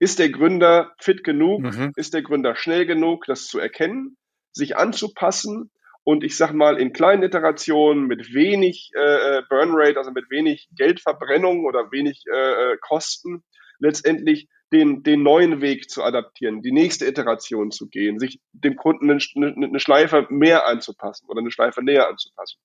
[0.00, 1.62] Ist der Gründer fit genug?
[1.62, 1.92] Mhm.
[1.96, 4.16] Ist der Gründer schnell genug, das zu erkennen,
[4.52, 5.70] sich anzupassen
[6.08, 10.30] und ich sag mal in kleinen Iterationen mit wenig äh, äh, Burn Rate, also mit
[10.30, 13.44] wenig Geldverbrennung oder wenig äh, äh, Kosten,
[13.78, 19.10] letztendlich den, den neuen Weg zu adaptieren, die nächste Iteration zu gehen, sich dem Kunden
[19.10, 19.20] eine,
[19.54, 22.58] eine Schleife mehr anzupassen oder eine Schleife näher anzupassen.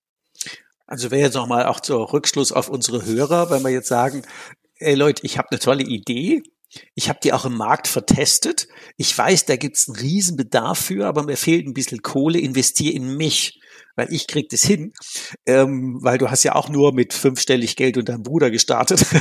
[0.88, 4.22] Also wäre jetzt nochmal auch zur Rückschluss auf unsere Hörer, wenn wir jetzt sagen,
[4.78, 6.44] ey Leute, ich habe eine tolle Idee,
[6.96, 8.68] ich habe die auch im Markt vertestet.
[8.98, 12.94] Ich weiß, da gibt's einen riesen Bedarf für, aber mir fehlt ein bisschen Kohle, investiere
[12.94, 13.60] in mich
[13.96, 14.94] weil ich krieg das hin,
[15.46, 19.06] ähm, weil du hast ja auch nur mit fünfstellig Geld und deinem Bruder gestartet.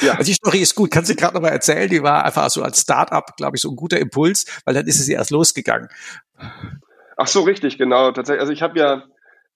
[0.00, 0.12] Ja.
[0.12, 2.82] Also die Story ist gut, kannst du gerade nochmal erzählen, die war einfach so als
[2.82, 5.88] Start-up, glaube ich, so ein guter Impuls, weil dann ist es ja erst losgegangen.
[7.16, 8.12] Ach so, richtig, genau.
[8.12, 9.04] Tatsächlich, also ich habe ja,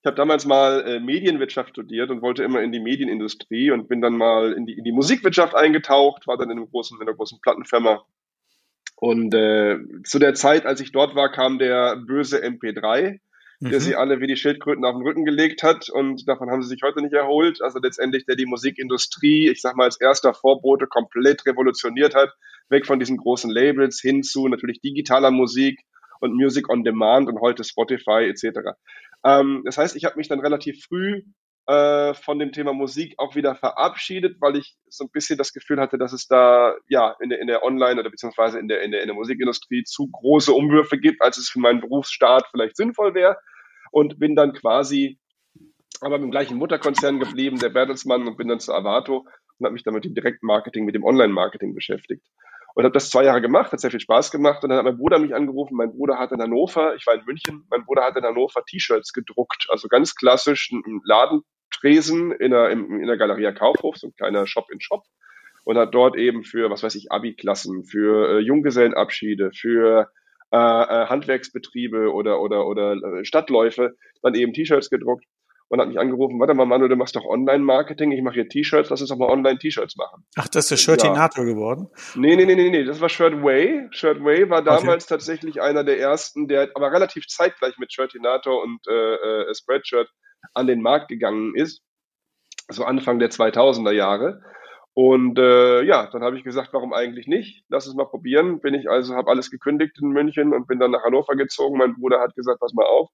[0.03, 4.01] ich habe damals mal äh, Medienwirtschaft studiert und wollte immer in die Medienindustrie und bin
[4.01, 7.17] dann mal in die, in die Musikwirtschaft eingetaucht, war dann in, einem großen, in einer
[7.17, 8.05] großen Plattenfirma.
[8.97, 13.21] Und äh, zu der Zeit, als ich dort war, kam der böse MP3
[13.63, 13.83] der mhm.
[13.83, 16.83] sie alle wie die Schildkröten auf den Rücken gelegt hat und davon haben sie sich
[16.83, 17.63] heute nicht erholt.
[17.63, 22.35] Also letztendlich, der die Musikindustrie, ich sag mal, als erster Vorbote komplett revolutioniert hat,
[22.71, 25.81] weg von diesen großen Labels hin zu natürlich digitaler Musik
[26.19, 28.71] und Music on Demand und heute Spotify etc.
[29.25, 31.23] Ähm, das heißt, ich habe mich dann relativ früh
[31.67, 35.81] äh, von dem Thema Musik auch wieder verabschiedet, weil ich so ein bisschen das Gefühl
[35.81, 38.91] hatte, dass es da ja in der, in der Online- oder beziehungsweise in der, in,
[38.91, 43.15] der, in der Musikindustrie zu große Umwürfe gibt, als es für meinen Berufsstart vielleicht sinnvoll
[43.15, 43.37] wäre
[43.93, 45.19] und bin dann quasi
[46.01, 49.19] aber mit dem gleichen Mutterkonzern geblieben, der Bertelsmann, und bin dann zu Avato
[49.59, 52.27] und habe mich dann mit dem Direktmarketing, mit dem Online-Marketing beschäftigt.
[52.75, 54.63] Und habe das zwei Jahre gemacht, hat sehr viel Spaß gemacht.
[54.63, 55.77] Und dann hat mein Bruder mich angerufen.
[55.77, 59.13] Mein Bruder hat in Hannover, ich war in München, mein Bruder hat in Hannover T-Shirts
[59.13, 59.67] gedruckt.
[59.69, 64.71] Also ganz klassisch ein Ladentresen in der, in der Galeria Kaufhof, so ein kleiner Shop
[64.73, 65.03] in Shop.
[65.65, 70.11] Und hat dort eben für, was weiß ich, Abi-Klassen, für äh, Junggesellenabschiede, für
[70.51, 75.25] äh, äh, Handwerksbetriebe oder, oder, oder äh, Stadtläufe dann eben T-Shirts gedruckt
[75.73, 78.91] und hat mich angerufen, warte mal, Manu, du machst doch Online-Marketing, ich mache hier T-Shirts,
[78.91, 80.23] lass uns doch mal Online-T-Shirts machen.
[80.37, 81.51] Ach, das ist der Shirtinator ja.
[81.51, 81.89] geworden?
[82.15, 83.89] Nee, nee, nee, nee, nee, das war Shirtway.
[83.91, 85.15] Shirtway war damals okay.
[85.15, 90.11] tatsächlich einer der ersten, der aber relativ zeitgleich mit Shirtinator und äh, äh, Spreadshirt
[90.53, 91.81] an den Markt gegangen ist,
[92.69, 94.43] so Anfang der 2000er Jahre.
[94.93, 97.65] Und äh, ja, dann habe ich gesagt, warum eigentlich nicht?
[97.71, 98.61] Lass es mal probieren.
[98.61, 101.79] Bin ich also, habe alles gekündigt in München und bin dann nach Hannover gezogen.
[101.79, 103.09] Mein Bruder hat gesagt, pass mal auf.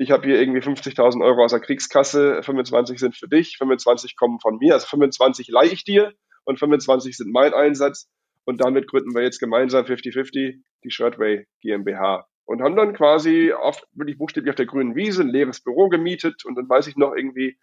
[0.00, 4.40] Ich habe hier irgendwie 50.000 Euro aus der Kriegskasse, 25 sind für dich, 25 kommen
[4.40, 8.08] von mir, also 25 leihe ich dir und 25 sind mein Einsatz.
[8.46, 12.26] Und damit gründen wir jetzt gemeinsam 50-50 die Shirtway GmbH.
[12.46, 16.46] Und haben dann quasi auf, wirklich buchstäblich auf der grünen Wiese ein leeres Büro gemietet
[16.46, 17.58] und dann weiß ich noch irgendwie,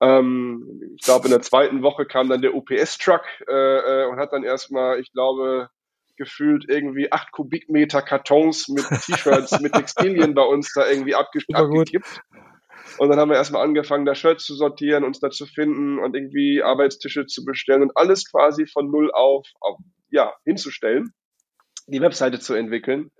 [0.00, 3.52] ähm, ich glaube, in der zweiten Woche kam dann der UPS-Truck äh,
[4.04, 5.68] äh, und hat dann erstmal, ich glaube,
[6.16, 12.20] gefühlt irgendwie acht Kubikmeter Kartons mit T-Shirts, mit Textilien bei uns da irgendwie abge abgekippt.
[12.98, 16.14] Und dann haben wir erstmal angefangen, da Shirts zu sortieren, uns da zu finden und
[16.14, 19.78] irgendwie Arbeitstische zu bestellen und alles quasi von null auf, auf
[20.10, 21.12] ja, hinzustellen,
[21.86, 23.10] die Webseite zu entwickeln.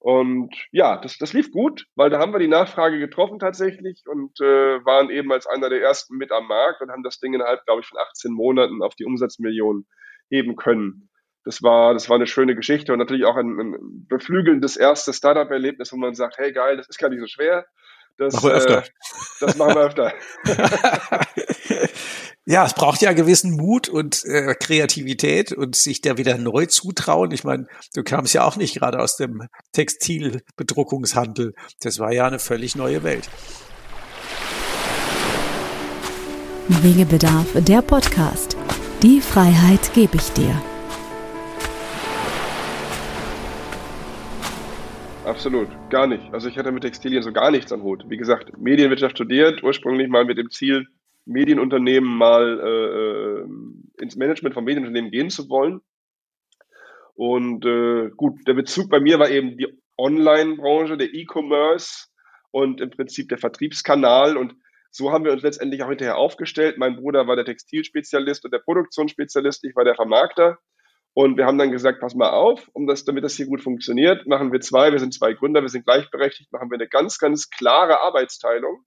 [0.00, 4.40] Und ja, das, das lief gut, weil da haben wir die Nachfrage getroffen tatsächlich und
[4.40, 7.64] äh, waren eben als einer der ersten mit am Markt und haben das Ding innerhalb,
[7.66, 9.88] glaube ich, von 18 Monaten auf die Umsatzmillionen
[10.30, 11.10] heben können.
[11.48, 15.90] Das war, das war eine schöne Geschichte und natürlich auch ein, ein beflügelndes erstes Startup-Erlebnis,
[15.94, 17.64] wo man sagt, hey geil, das ist gar nicht so schwer.
[18.18, 18.78] Das, machen wir öfter.
[18.80, 18.88] Äh,
[19.40, 20.12] das machen wir öfter.
[22.44, 27.30] ja, es braucht ja gewissen Mut und äh, Kreativität und sich da wieder neu zutrauen.
[27.30, 31.54] Ich meine, du kamst ja auch nicht gerade aus dem Textilbedruckungshandel.
[31.80, 33.26] Das war ja eine völlig neue Welt.
[36.68, 38.58] Wegebedarf, der Podcast.
[39.02, 40.60] Die Freiheit gebe ich dir.
[45.28, 46.32] Absolut, gar nicht.
[46.32, 48.02] Also ich hatte mit Textilien so gar nichts am Hut.
[48.08, 50.86] Wie gesagt, Medienwirtschaft studiert, ursprünglich mal mit dem Ziel,
[51.26, 55.82] Medienunternehmen mal äh, ins Management von Medienunternehmen gehen zu wollen.
[57.14, 62.06] Und äh, gut, der Bezug bei mir war eben die Online-Branche, der E-Commerce
[62.50, 64.38] und im Prinzip der Vertriebskanal.
[64.38, 64.54] Und
[64.90, 66.78] so haben wir uns letztendlich auch hinterher aufgestellt.
[66.78, 70.56] Mein Bruder war der Textilspezialist und der Produktionsspezialist, ich war der Vermarkter.
[71.14, 74.26] Und wir haben dann gesagt, pass mal auf, um das, damit das hier gut funktioniert,
[74.26, 77.50] machen wir zwei, wir sind zwei Gründer, wir sind gleichberechtigt, machen wir eine ganz, ganz
[77.50, 78.84] klare Arbeitsteilung,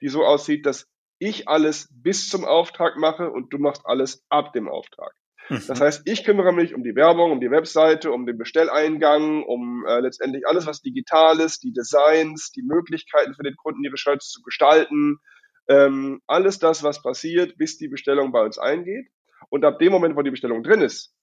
[0.00, 4.52] die so aussieht, dass ich alles bis zum Auftrag mache und du machst alles ab
[4.52, 5.12] dem Auftrag.
[5.48, 5.62] Mhm.
[5.66, 9.84] Das heißt, ich kümmere mich um die Werbung, um die Webseite, um den Bestelleingang, um
[9.86, 14.30] äh, letztendlich alles, was digital ist, die Designs, die Möglichkeiten für den Kunden, ihre Shirts
[14.30, 15.18] zu gestalten,
[15.68, 19.08] ähm, alles das, was passiert, bis die Bestellung bei uns eingeht.
[19.50, 21.13] Und ab dem Moment, wo die Bestellung drin ist,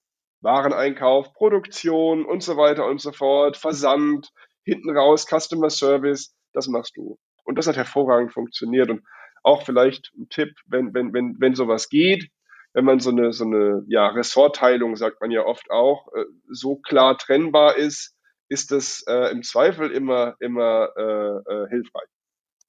[0.41, 4.31] Wareneinkauf, Produktion und so weiter und so fort, Versand,
[4.63, 7.17] hinten raus, Customer Service, das machst du.
[7.43, 8.89] Und das hat hervorragend funktioniert.
[8.89, 9.03] Und
[9.43, 12.29] auch vielleicht ein Tipp, wenn, wenn, wenn, wenn sowas geht,
[12.73, 16.77] wenn man so eine, so eine ja, Ressortteilung, sagt man ja oft auch, äh, so
[16.77, 18.15] klar trennbar ist,
[18.49, 22.07] ist das äh, im Zweifel immer, immer äh, äh, hilfreich.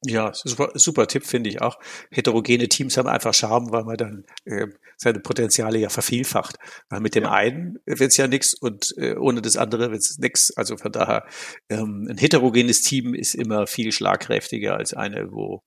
[0.05, 1.79] Ja, super, super Tipp finde ich auch.
[2.11, 6.57] Heterogene Teams haben einfach Charme, weil man dann äh, seine Potenziale ja vervielfacht.
[6.89, 7.33] Weil mit dem ja.
[7.33, 10.51] einen wird's ja nichts und äh, ohne das andere wird's nix.
[10.57, 11.25] Also von daher,
[11.69, 15.63] ähm, ein heterogenes Team ist immer viel schlagkräftiger als eine, wo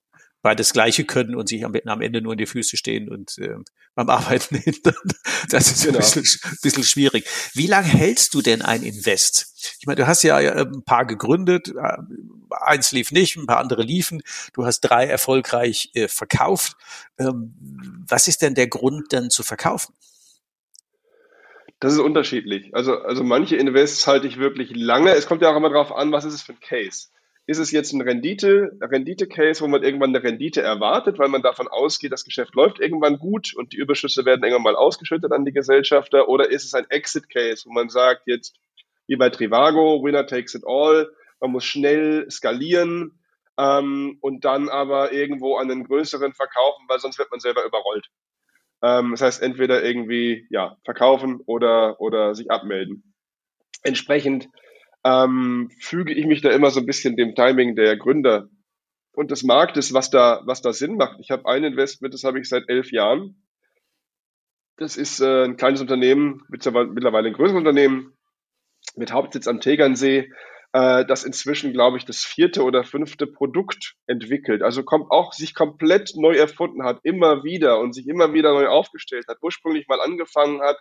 [0.45, 3.35] beide das Gleiche können und sich am, am, Ende nur in die Füße stehen und
[3.39, 3.55] äh,
[3.95, 4.93] beim Arbeiten hindern.
[5.49, 5.97] Das ist genau.
[5.97, 6.23] ein bisschen,
[6.61, 7.25] bisschen schwierig.
[7.55, 9.75] Wie lange hältst du denn ein Invest?
[9.79, 11.97] Ich meine, du hast ja ein paar gegründet, äh,
[12.51, 14.21] eins lief nicht, ein paar andere liefen.
[14.53, 16.77] Du hast drei erfolgreich äh, verkauft.
[17.17, 17.55] Ähm,
[18.07, 19.95] was ist denn der Grund, dann zu verkaufen?
[21.79, 22.69] Das ist unterschiedlich.
[22.75, 25.09] Also, also manche Invests halte ich wirklich lange.
[25.15, 27.07] Es kommt ja auch immer darauf an, was ist es für ein Case
[27.47, 31.67] ist es jetzt ein Rendite, Rendite-Case, wo man irgendwann eine Rendite erwartet, weil man davon
[31.67, 35.53] ausgeht, das Geschäft läuft irgendwann gut und die Überschüsse werden irgendwann mal ausgeschüttet an die
[35.53, 38.55] Gesellschafter, oder ist es ein Exit-Case, wo man sagt, jetzt
[39.07, 43.19] wie bei Trivago, Winner takes it all, man muss schnell skalieren
[43.57, 48.07] ähm, und dann aber irgendwo an einen größeren verkaufen, weil sonst wird man selber überrollt.
[48.81, 53.13] Ähm, das heißt, entweder irgendwie ja verkaufen oder, oder sich abmelden.
[53.83, 54.49] Entsprechend
[55.05, 58.49] ähm, füge ich mich da immer so ein bisschen dem Timing der Gründer
[59.13, 61.19] und des Marktes, was da, was da Sinn macht.
[61.19, 63.41] Ich habe ein Investment, das habe ich seit elf Jahren.
[64.77, 68.17] Das ist äh, ein kleines Unternehmen, mittlerweile ein größeres Unternehmen
[68.95, 70.31] mit Hauptsitz am Tegernsee,
[70.73, 74.63] äh, das inzwischen, glaube ich, das vierte oder fünfte Produkt entwickelt.
[74.63, 78.67] Also kommt auch sich komplett neu erfunden hat, immer wieder und sich immer wieder neu
[78.67, 79.37] aufgestellt hat.
[79.41, 80.77] Ursprünglich mal angefangen hat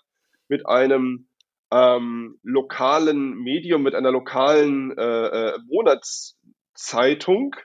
[0.48, 1.28] mit einem
[1.72, 7.56] ähm, lokalen Medium, mit einer lokalen äh, äh, Monatszeitung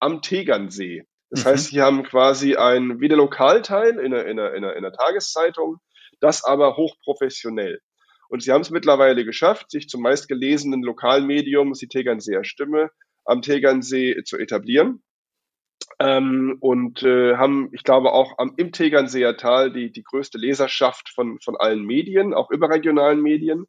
[0.00, 1.04] am Tegernsee.
[1.30, 1.48] Das mhm.
[1.48, 4.84] heißt, sie haben quasi ein, wie der Lokalteil in einer, in, einer, in, einer, in
[4.84, 5.78] einer Tageszeitung,
[6.20, 7.80] das aber hochprofessionell.
[8.28, 12.90] Und sie haben es mittlerweile geschafft, sich zum meistgelesenen Lokalmedium, die Tegernseer Stimme,
[13.24, 15.02] am Tegernsee zu etablieren.
[15.98, 21.10] Ähm, und äh, haben, ich glaube, auch am, im Tegernseer Tal die, die größte Leserschaft
[21.10, 23.66] von, von allen Medien, auch überregionalen Medien.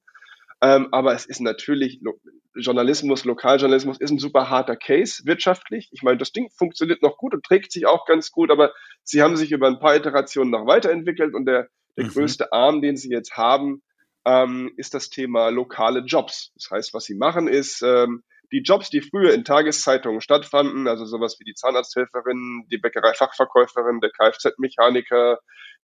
[0.61, 2.19] Ähm, aber es ist natürlich, Lo
[2.55, 5.89] Journalismus, Lokaljournalismus ist ein super harter Case wirtschaftlich.
[5.91, 9.21] Ich meine, das Ding funktioniert noch gut und trägt sich auch ganz gut, aber sie
[9.21, 12.09] haben sich über ein paar Iterationen noch weiterentwickelt und der, der mhm.
[12.09, 13.81] größte Arm, den sie jetzt haben,
[14.25, 16.51] ähm, ist das Thema lokale Jobs.
[16.55, 21.05] Das heißt, was sie machen ist, ähm, die Jobs, die früher in Tageszeitungen stattfanden, also
[21.05, 25.39] sowas wie die Zahnarzthelferin, die Bäckerei-Fachverkäuferin, der Kfz-Mechaniker,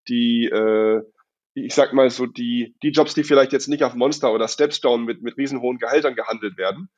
[0.08, 1.02] die, äh,
[1.54, 5.04] ich sag mal so, die, die Jobs, die vielleicht jetzt nicht auf Monster oder Stepstone
[5.04, 6.88] mit, mit riesenhohen Gehältern gehandelt werden,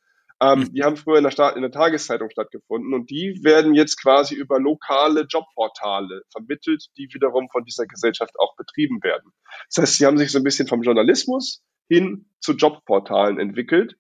[0.41, 0.73] ähm, mhm.
[0.73, 4.61] die haben früher in der, in der Tageszeitung stattgefunden und die werden jetzt quasi über
[4.61, 9.33] lokale Jobportale vermittelt, die wiederum von dieser Gesellschaft auch betrieben werden.
[9.69, 13.97] Das heißt, sie haben sich so ein bisschen vom Journalismus hin zu Jobportalen entwickelt.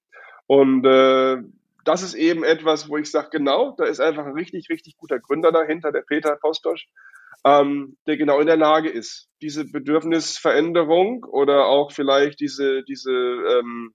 [0.46, 1.38] Und äh,
[1.88, 5.18] das ist eben etwas, wo ich sage, genau, da ist einfach ein richtig, richtig guter
[5.18, 6.86] Gründer dahinter, der Peter Postosch,
[7.44, 13.94] ähm, der genau in der Lage ist, diese Bedürfnisveränderung oder auch vielleicht diese, diese, ähm,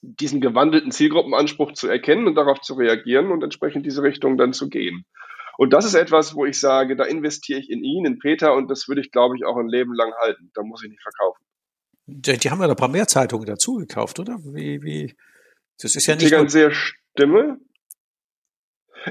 [0.00, 4.68] diesen gewandelten Zielgruppenanspruch zu erkennen und darauf zu reagieren und entsprechend diese Richtung dann zu
[4.68, 5.04] gehen.
[5.58, 8.70] Und das ist etwas, wo ich sage, da investiere ich in ihn, in Peter, und
[8.70, 10.52] das würde ich, glaube ich, auch ein Leben lang halten.
[10.54, 11.44] Da muss ich nicht verkaufen.
[12.06, 14.38] Die, die haben ja ein paar mehr Zeitungen dazu gekauft, oder?
[14.44, 15.16] Wie, wie,
[15.80, 16.30] das ist ja nicht.
[16.30, 17.58] Die sehr Stimme.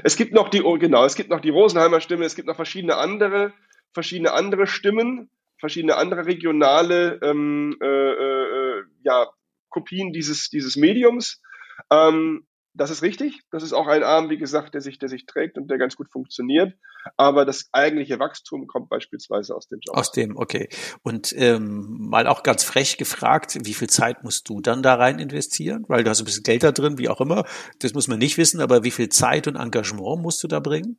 [0.04, 2.96] Es gibt noch die, genau, es gibt noch die Rosenheimer Stimme, es gibt noch verschiedene
[2.96, 3.52] andere,
[3.92, 9.26] verschiedene andere Stimmen, verschiedene andere regionale ähm, äh, äh, ja,
[9.68, 11.42] Kopien dieses, dieses Mediums.
[11.90, 13.40] Ähm, das ist richtig.
[13.50, 15.96] Das ist auch ein Arm, wie gesagt, der sich, der sich trägt und der ganz
[15.96, 16.74] gut funktioniert.
[17.16, 19.96] Aber das eigentliche Wachstum kommt beispielsweise aus dem Job.
[19.96, 20.68] Aus dem, okay.
[21.02, 25.18] Und ähm, mal auch ganz frech gefragt, wie viel Zeit musst du dann da rein
[25.18, 25.84] investieren?
[25.88, 27.44] Weil du hast ein bisschen Geld da drin, wie auch immer.
[27.80, 30.98] Das muss man nicht wissen, aber wie viel Zeit und Engagement musst du da bringen?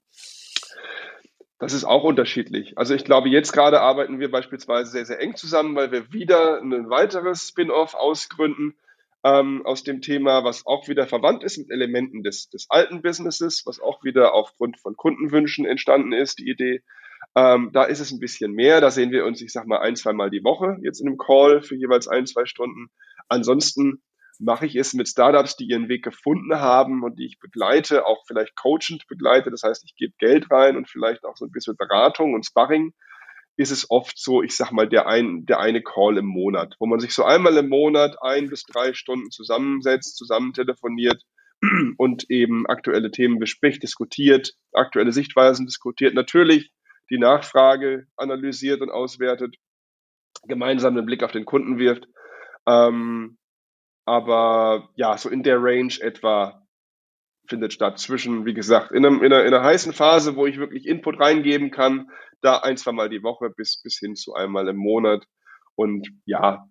[1.60, 2.78] Das ist auch unterschiedlich.
[2.78, 6.62] Also ich glaube, jetzt gerade arbeiten wir beispielsweise sehr, sehr eng zusammen, weil wir wieder
[6.62, 8.76] ein weiteres Spin-off ausgründen
[9.24, 13.64] ähm, aus dem Thema, was auch wieder verwandt ist mit Elementen des, des alten Businesses,
[13.66, 16.84] was auch wieder aufgrund von Kundenwünschen entstanden ist, die Idee.
[17.36, 18.82] Ähm, da ist es ein bisschen mehr.
[18.82, 21.18] Da sehen wir uns, ich sag mal, ein, zwei Mal die Woche jetzt in einem
[21.18, 22.88] Call für jeweils ein, zwei Stunden.
[23.30, 24.04] Ansonsten
[24.40, 28.24] mache ich es mit Startups, die ihren Weg gefunden haben und die ich begleite, auch
[28.28, 29.52] vielleicht coachend begleite.
[29.52, 32.94] Das heißt, ich gebe Geld rein und vielleicht auch so ein bisschen Beratung und Sparring
[33.56, 36.88] ist es oft so, ich sag mal, der, ein, der eine Call im Monat, wo
[36.88, 41.22] man sich so einmal im Monat ein bis drei Stunden zusammensetzt, zusammen telefoniert
[41.98, 46.72] und eben aktuelle Themen bespricht, diskutiert, aktuelle Sichtweisen diskutiert, natürlich
[47.10, 49.56] die Nachfrage analysiert und auswertet
[50.48, 52.08] gemeinsam einen Blick auf den Kunden wirft.
[52.68, 53.38] Ähm,
[54.06, 56.63] aber ja, so in der Range etwa
[57.48, 60.58] findet statt zwischen, wie gesagt, in, einem, in, einer, in einer heißen Phase, wo ich
[60.58, 62.10] wirklich Input reingeben kann,
[62.42, 65.26] da ein, zwei Mal die Woche bis, bis hin zu einmal im Monat.
[65.76, 66.68] Und ja,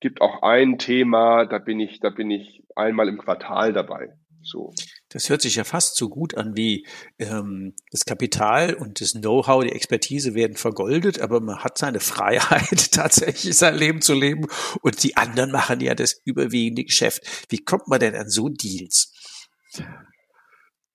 [0.00, 4.14] gibt auch ein Thema, da bin ich, da bin ich einmal im Quartal dabei.
[4.42, 4.72] So.
[5.10, 6.86] Das hört sich ja fast so gut an wie
[7.18, 12.92] ähm, das Kapital und das Know-how, die Expertise werden vergoldet, aber man hat seine Freiheit,
[12.92, 14.46] tatsächlich sein Leben zu leben
[14.80, 17.46] und die anderen machen ja das überwiegende Geschäft.
[17.50, 19.12] Wie kommt man denn an so Deals?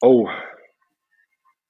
[0.02, 0.30] Oh,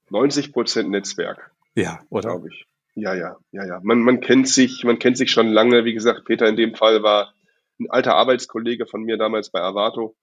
[0.09, 1.51] 90 Prozent Netzwerk.
[1.75, 2.29] Ja, oder?
[2.29, 2.65] Glaube ich.
[2.95, 3.79] Ja, ja, ja, ja.
[3.83, 5.83] Man, man kennt sich, man kennt sich schon lange.
[5.83, 7.33] Wie gesagt, Peter in dem Fall war
[7.79, 10.15] ein alter Arbeitskollege von mir damals bei Avato.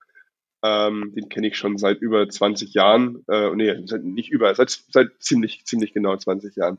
[0.62, 3.24] Ähm, den kenne ich schon seit über 20 Jahren.
[3.28, 6.78] Äh, nee, nicht über, seit, seit ziemlich, ziemlich genau 20 Jahren.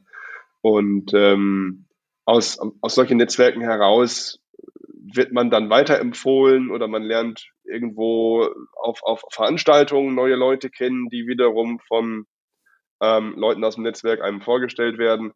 [0.61, 1.85] Und ähm,
[2.25, 4.39] aus, aus solchen Netzwerken heraus
[5.13, 11.27] wird man dann weiterempfohlen oder man lernt irgendwo auf, auf Veranstaltungen neue Leute kennen, die
[11.27, 12.25] wiederum von
[13.01, 15.33] ähm, Leuten aus dem Netzwerk einem vorgestellt werden.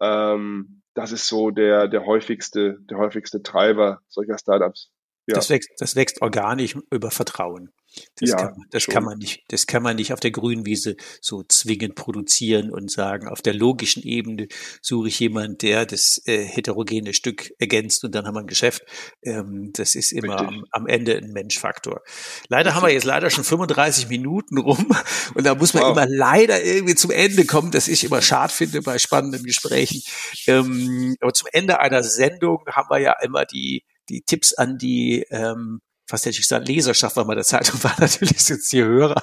[0.00, 4.90] Ähm, das ist so der, der häufigste, der häufigste Treiber solcher Startups.
[5.26, 5.34] Ja.
[5.34, 7.72] Das, wächst, das wächst organisch über Vertrauen.
[8.16, 11.42] Das, ja, kann, das kann man nicht, das kann man nicht auf der Grünwiese so
[11.42, 14.46] zwingend produzieren und sagen, auf der logischen Ebene
[14.80, 18.82] suche ich jemanden, der das äh, heterogene Stück ergänzt und dann haben wir ein Geschäft.
[19.22, 22.00] Ähm, das ist immer am, am, Ende ein Menschfaktor.
[22.48, 24.86] Leider haben wir jetzt leider schon 35 Minuten rum
[25.34, 25.92] und da muss man wow.
[25.92, 30.02] immer leider irgendwie zum Ende kommen, das ich immer schad finde bei spannenden Gesprächen.
[30.46, 35.24] Ähm, aber zum Ende einer Sendung haben wir ja immer die die Tipps an die
[35.30, 35.80] ähm,
[36.10, 39.22] fast hätte ich gesagt, Leserschaft, man der Zeitung war, natürlich es die Hörer.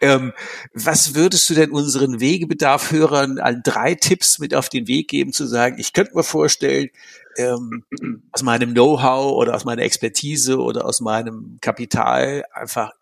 [0.00, 0.32] Ähm,
[0.72, 5.46] was würdest du denn unseren Wegebedarf-Hörern an drei Tipps mit auf den Weg geben, zu
[5.46, 6.88] sagen, ich könnte mir vorstellen,
[7.36, 7.84] ähm,
[8.32, 12.92] aus meinem Know-how oder aus meiner Expertise oder aus meinem Kapital einfach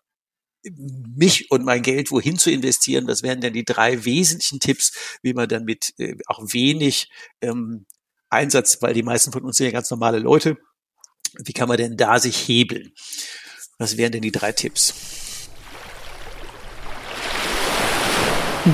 [0.69, 5.33] mich und mein Geld wohin zu investieren, was wären denn die drei wesentlichen Tipps, wie
[5.33, 7.09] man dann mit äh, auch wenig
[7.41, 7.85] ähm,
[8.29, 10.57] Einsatz, weil die meisten von uns sind ja ganz normale Leute,
[11.43, 12.91] wie kann man denn da sich hebeln?
[13.77, 15.49] Was wären denn die drei Tipps?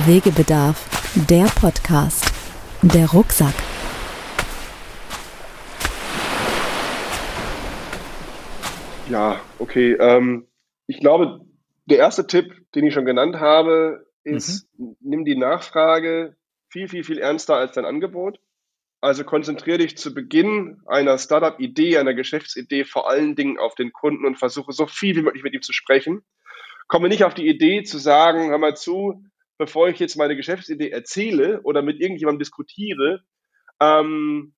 [0.06, 0.88] Wegebedarf,
[1.28, 2.24] der Podcast,
[2.82, 3.54] der Rucksack.
[9.08, 9.92] Ja, okay.
[9.92, 10.48] Ähm,
[10.86, 11.40] ich glaube,
[11.86, 14.96] der erste Tipp, den ich schon genannt habe, ist, mhm.
[15.00, 16.36] nimm die Nachfrage
[16.68, 18.40] viel, viel, viel ernster als dein Angebot.
[19.04, 24.24] Also konzentriere dich zu Beginn einer Startup-Idee, einer Geschäftsidee vor allen Dingen auf den Kunden
[24.24, 26.24] und versuche so viel wie möglich mit ihm zu sprechen.
[26.88, 29.22] Komme nicht auf die Idee zu sagen, hör mal zu,
[29.58, 33.22] bevor ich jetzt meine Geschäftsidee erzähle oder mit irgendjemandem diskutiere,
[33.78, 34.54] ähm,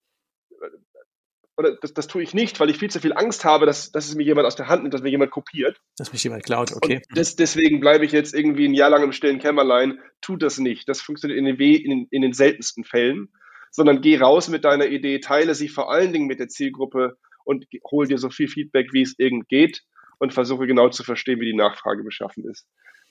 [1.56, 4.06] oder das, das tue ich nicht, weil ich viel zu viel Angst habe, dass, dass
[4.06, 5.80] es mir jemand aus der Hand nimmt, dass mir jemand kopiert.
[5.96, 7.02] Dass mich jemand klaut, okay.
[7.16, 9.98] Des, deswegen bleibe ich jetzt irgendwie ein Jahr lang im stillen Kämmerlein.
[10.20, 10.88] Tut das nicht.
[10.88, 13.32] Das funktioniert in den, in, in den seltensten Fällen
[13.76, 17.66] sondern geh raus mit deiner Idee, teile sie vor allen Dingen mit der Zielgruppe und
[17.90, 19.82] hol dir so viel Feedback, wie es irgend geht
[20.18, 22.66] und versuche genau zu verstehen, wie die Nachfrage beschaffen ist.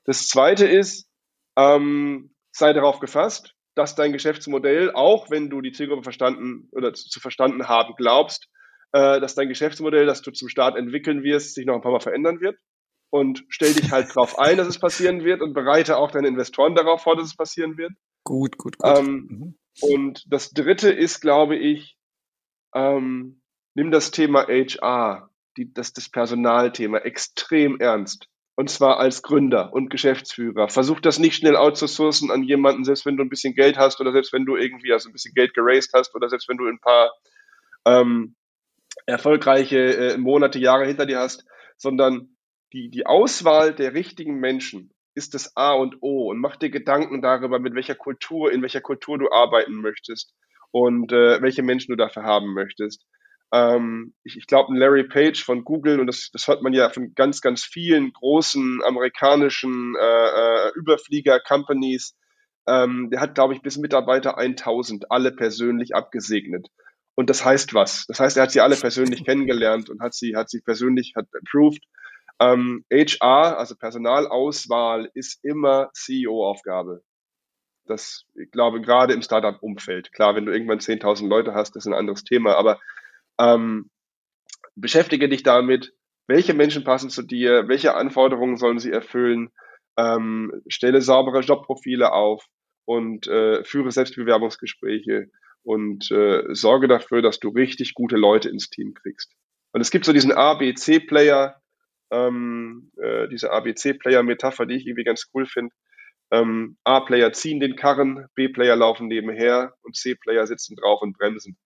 [0.05, 1.07] Das zweite ist,
[1.55, 7.09] ähm, sei darauf gefasst, dass dein Geschäftsmodell, auch wenn du die Zielgruppe verstanden oder zu,
[7.09, 8.47] zu verstanden haben glaubst,
[8.91, 11.99] äh, dass dein Geschäftsmodell, das du zum Start entwickeln wirst, sich noch ein paar Mal
[11.99, 12.57] verändern wird.
[13.11, 16.73] Und stell dich halt darauf ein, dass es passieren wird und bereite auch deine Investoren
[16.73, 17.91] darauf vor, dass es passieren wird.
[18.23, 18.97] Gut, gut, gut.
[18.97, 19.57] Ähm, mhm.
[19.81, 21.97] Und das dritte ist, glaube ich,
[22.73, 23.41] ähm,
[23.73, 28.27] nimm das Thema HR, die, das, das Personalthema extrem ernst.
[28.57, 30.69] Und zwar als Gründer und Geschäftsführer.
[30.69, 34.13] Versuch das nicht schnell outzusourcen an jemanden, selbst wenn du ein bisschen Geld hast oder
[34.13, 36.79] selbst wenn du irgendwie also ein bisschen Geld geraced hast oder selbst wenn du ein
[36.79, 37.11] paar
[37.85, 38.35] ähm,
[39.05, 41.45] erfolgreiche äh, Monate, Jahre hinter dir hast,
[41.77, 42.37] sondern
[42.71, 47.21] die, die Auswahl der richtigen Menschen ist das A und O und mach dir Gedanken
[47.21, 50.33] darüber, mit welcher Kultur, in welcher Kultur du arbeiten möchtest
[50.71, 53.05] und äh, welche Menschen du dafür haben möchtest.
[53.53, 57.13] Ähm, ich ich glaube, Larry Page von Google, und das, das hört man ja von
[57.15, 62.15] ganz, ganz vielen großen amerikanischen äh, äh, Überflieger-Companies,
[62.67, 66.67] ähm, der hat, glaube ich, bis Mitarbeiter 1000 alle persönlich abgesegnet.
[67.15, 68.05] Und das heißt was?
[68.07, 71.27] Das heißt, er hat sie alle persönlich kennengelernt und hat sie, hat sie persönlich, hat
[71.33, 71.83] approved.
[72.39, 77.01] Ähm, HR, also Personalauswahl, ist immer CEO-Aufgabe.
[77.85, 80.11] Das, ich glaube, gerade im Startup-Umfeld.
[80.11, 82.79] Klar, wenn du irgendwann 10.000 Leute hast, das ist ein anderes Thema, aber
[83.39, 83.89] ähm,
[84.75, 85.93] beschäftige dich damit,
[86.27, 89.51] welche Menschen passen zu dir, welche Anforderungen sollen sie erfüllen,
[89.97, 92.45] ähm, stelle saubere Jobprofile auf
[92.85, 95.29] und äh, führe Selbstbewerbungsgespräche
[95.63, 99.33] und äh, sorge dafür, dass du richtig gute Leute ins Team kriegst.
[99.73, 101.61] Und es gibt so diesen ABC-Player,
[102.11, 105.73] ähm, äh, diese ABC-Player-Metapher, die ich irgendwie ganz cool finde.
[106.31, 111.57] Ähm, A-Player ziehen den Karren, B-Player laufen nebenher und C-Player sitzen drauf und bremsen.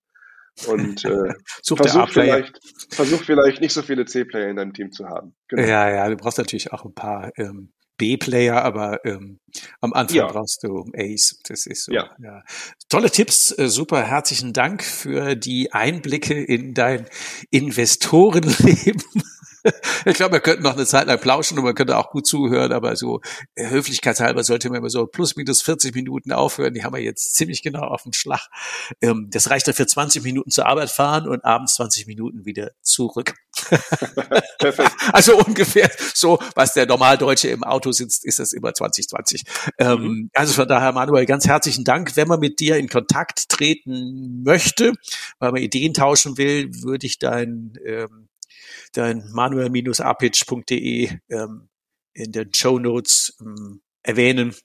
[0.67, 1.33] Und äh,
[1.63, 2.59] versuch, vielleicht,
[2.89, 5.35] versuch vielleicht nicht so viele C-Player in deinem Team zu haben.
[5.47, 5.63] Genau.
[5.63, 9.39] Ja, ja, du brauchst natürlich auch ein paar ähm, B-Player, aber ähm,
[9.81, 10.27] am Anfang ja.
[10.27, 11.39] brauchst du Ace.
[11.47, 11.93] Das ist so.
[11.93, 12.09] Ja.
[12.23, 12.43] ja.
[12.89, 14.03] Tolle Tipps, äh, super.
[14.03, 17.05] Herzlichen Dank für die Einblicke in dein
[17.51, 19.03] Investorenleben
[20.05, 22.71] ich glaube, wir könnten noch eine Zeit lang plauschen und man könnte auch gut zuhören,
[22.71, 23.21] aber so
[23.55, 26.73] äh, höflichkeitshalber sollte man immer so plus minus 40 Minuten aufhören.
[26.73, 28.47] Die haben wir jetzt ziemlich genau auf den Schlag.
[29.01, 32.71] Ähm, das reicht dann für 20 Minuten zur Arbeit fahren und abends 20 Minuten wieder
[32.81, 33.33] zurück.
[34.59, 34.91] Perfekt.
[35.13, 39.43] Also ungefähr so, was der Normaldeutsche im Auto sitzt, ist das immer 2020.
[39.77, 40.29] Ähm, mhm.
[40.33, 42.15] Also von daher, Manuel, ganz herzlichen Dank.
[42.15, 44.93] Wenn man mit dir in Kontakt treten möchte,
[45.39, 48.28] weil man Ideen tauschen will, würde ich dein ähm,
[48.93, 51.69] dein manuel-apitch.de ähm,
[52.13, 54.55] in den Show Notes ähm, erwähnen.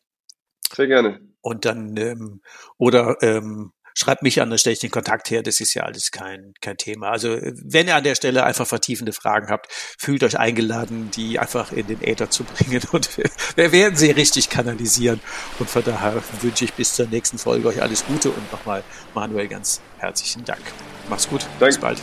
[0.75, 1.21] Sehr gerne.
[1.41, 2.41] Und dann ähm,
[2.79, 5.43] oder ähm, schreibt mich an, dann stelle ich den Kontakt her.
[5.43, 7.11] Das ist ja alles kein, kein Thema.
[7.11, 11.73] Also wenn ihr an der Stelle einfach vertiefende Fragen habt, fühlt euch eingeladen, die einfach
[11.73, 15.21] in den Äther zu bringen und wir, wir werden sie richtig kanalisieren.
[15.59, 18.83] Und von daher wünsche ich bis zur nächsten Folge euch alles Gute und nochmal
[19.15, 20.63] Manuel ganz herzlichen Dank.
[21.09, 21.43] Mach's gut.
[21.61, 21.67] Danke.
[21.67, 22.03] Bis bald.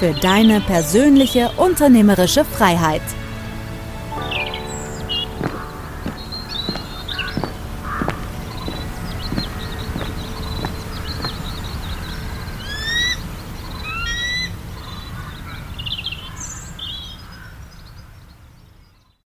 [0.00, 3.02] für deine persönliche unternehmerische Freiheit.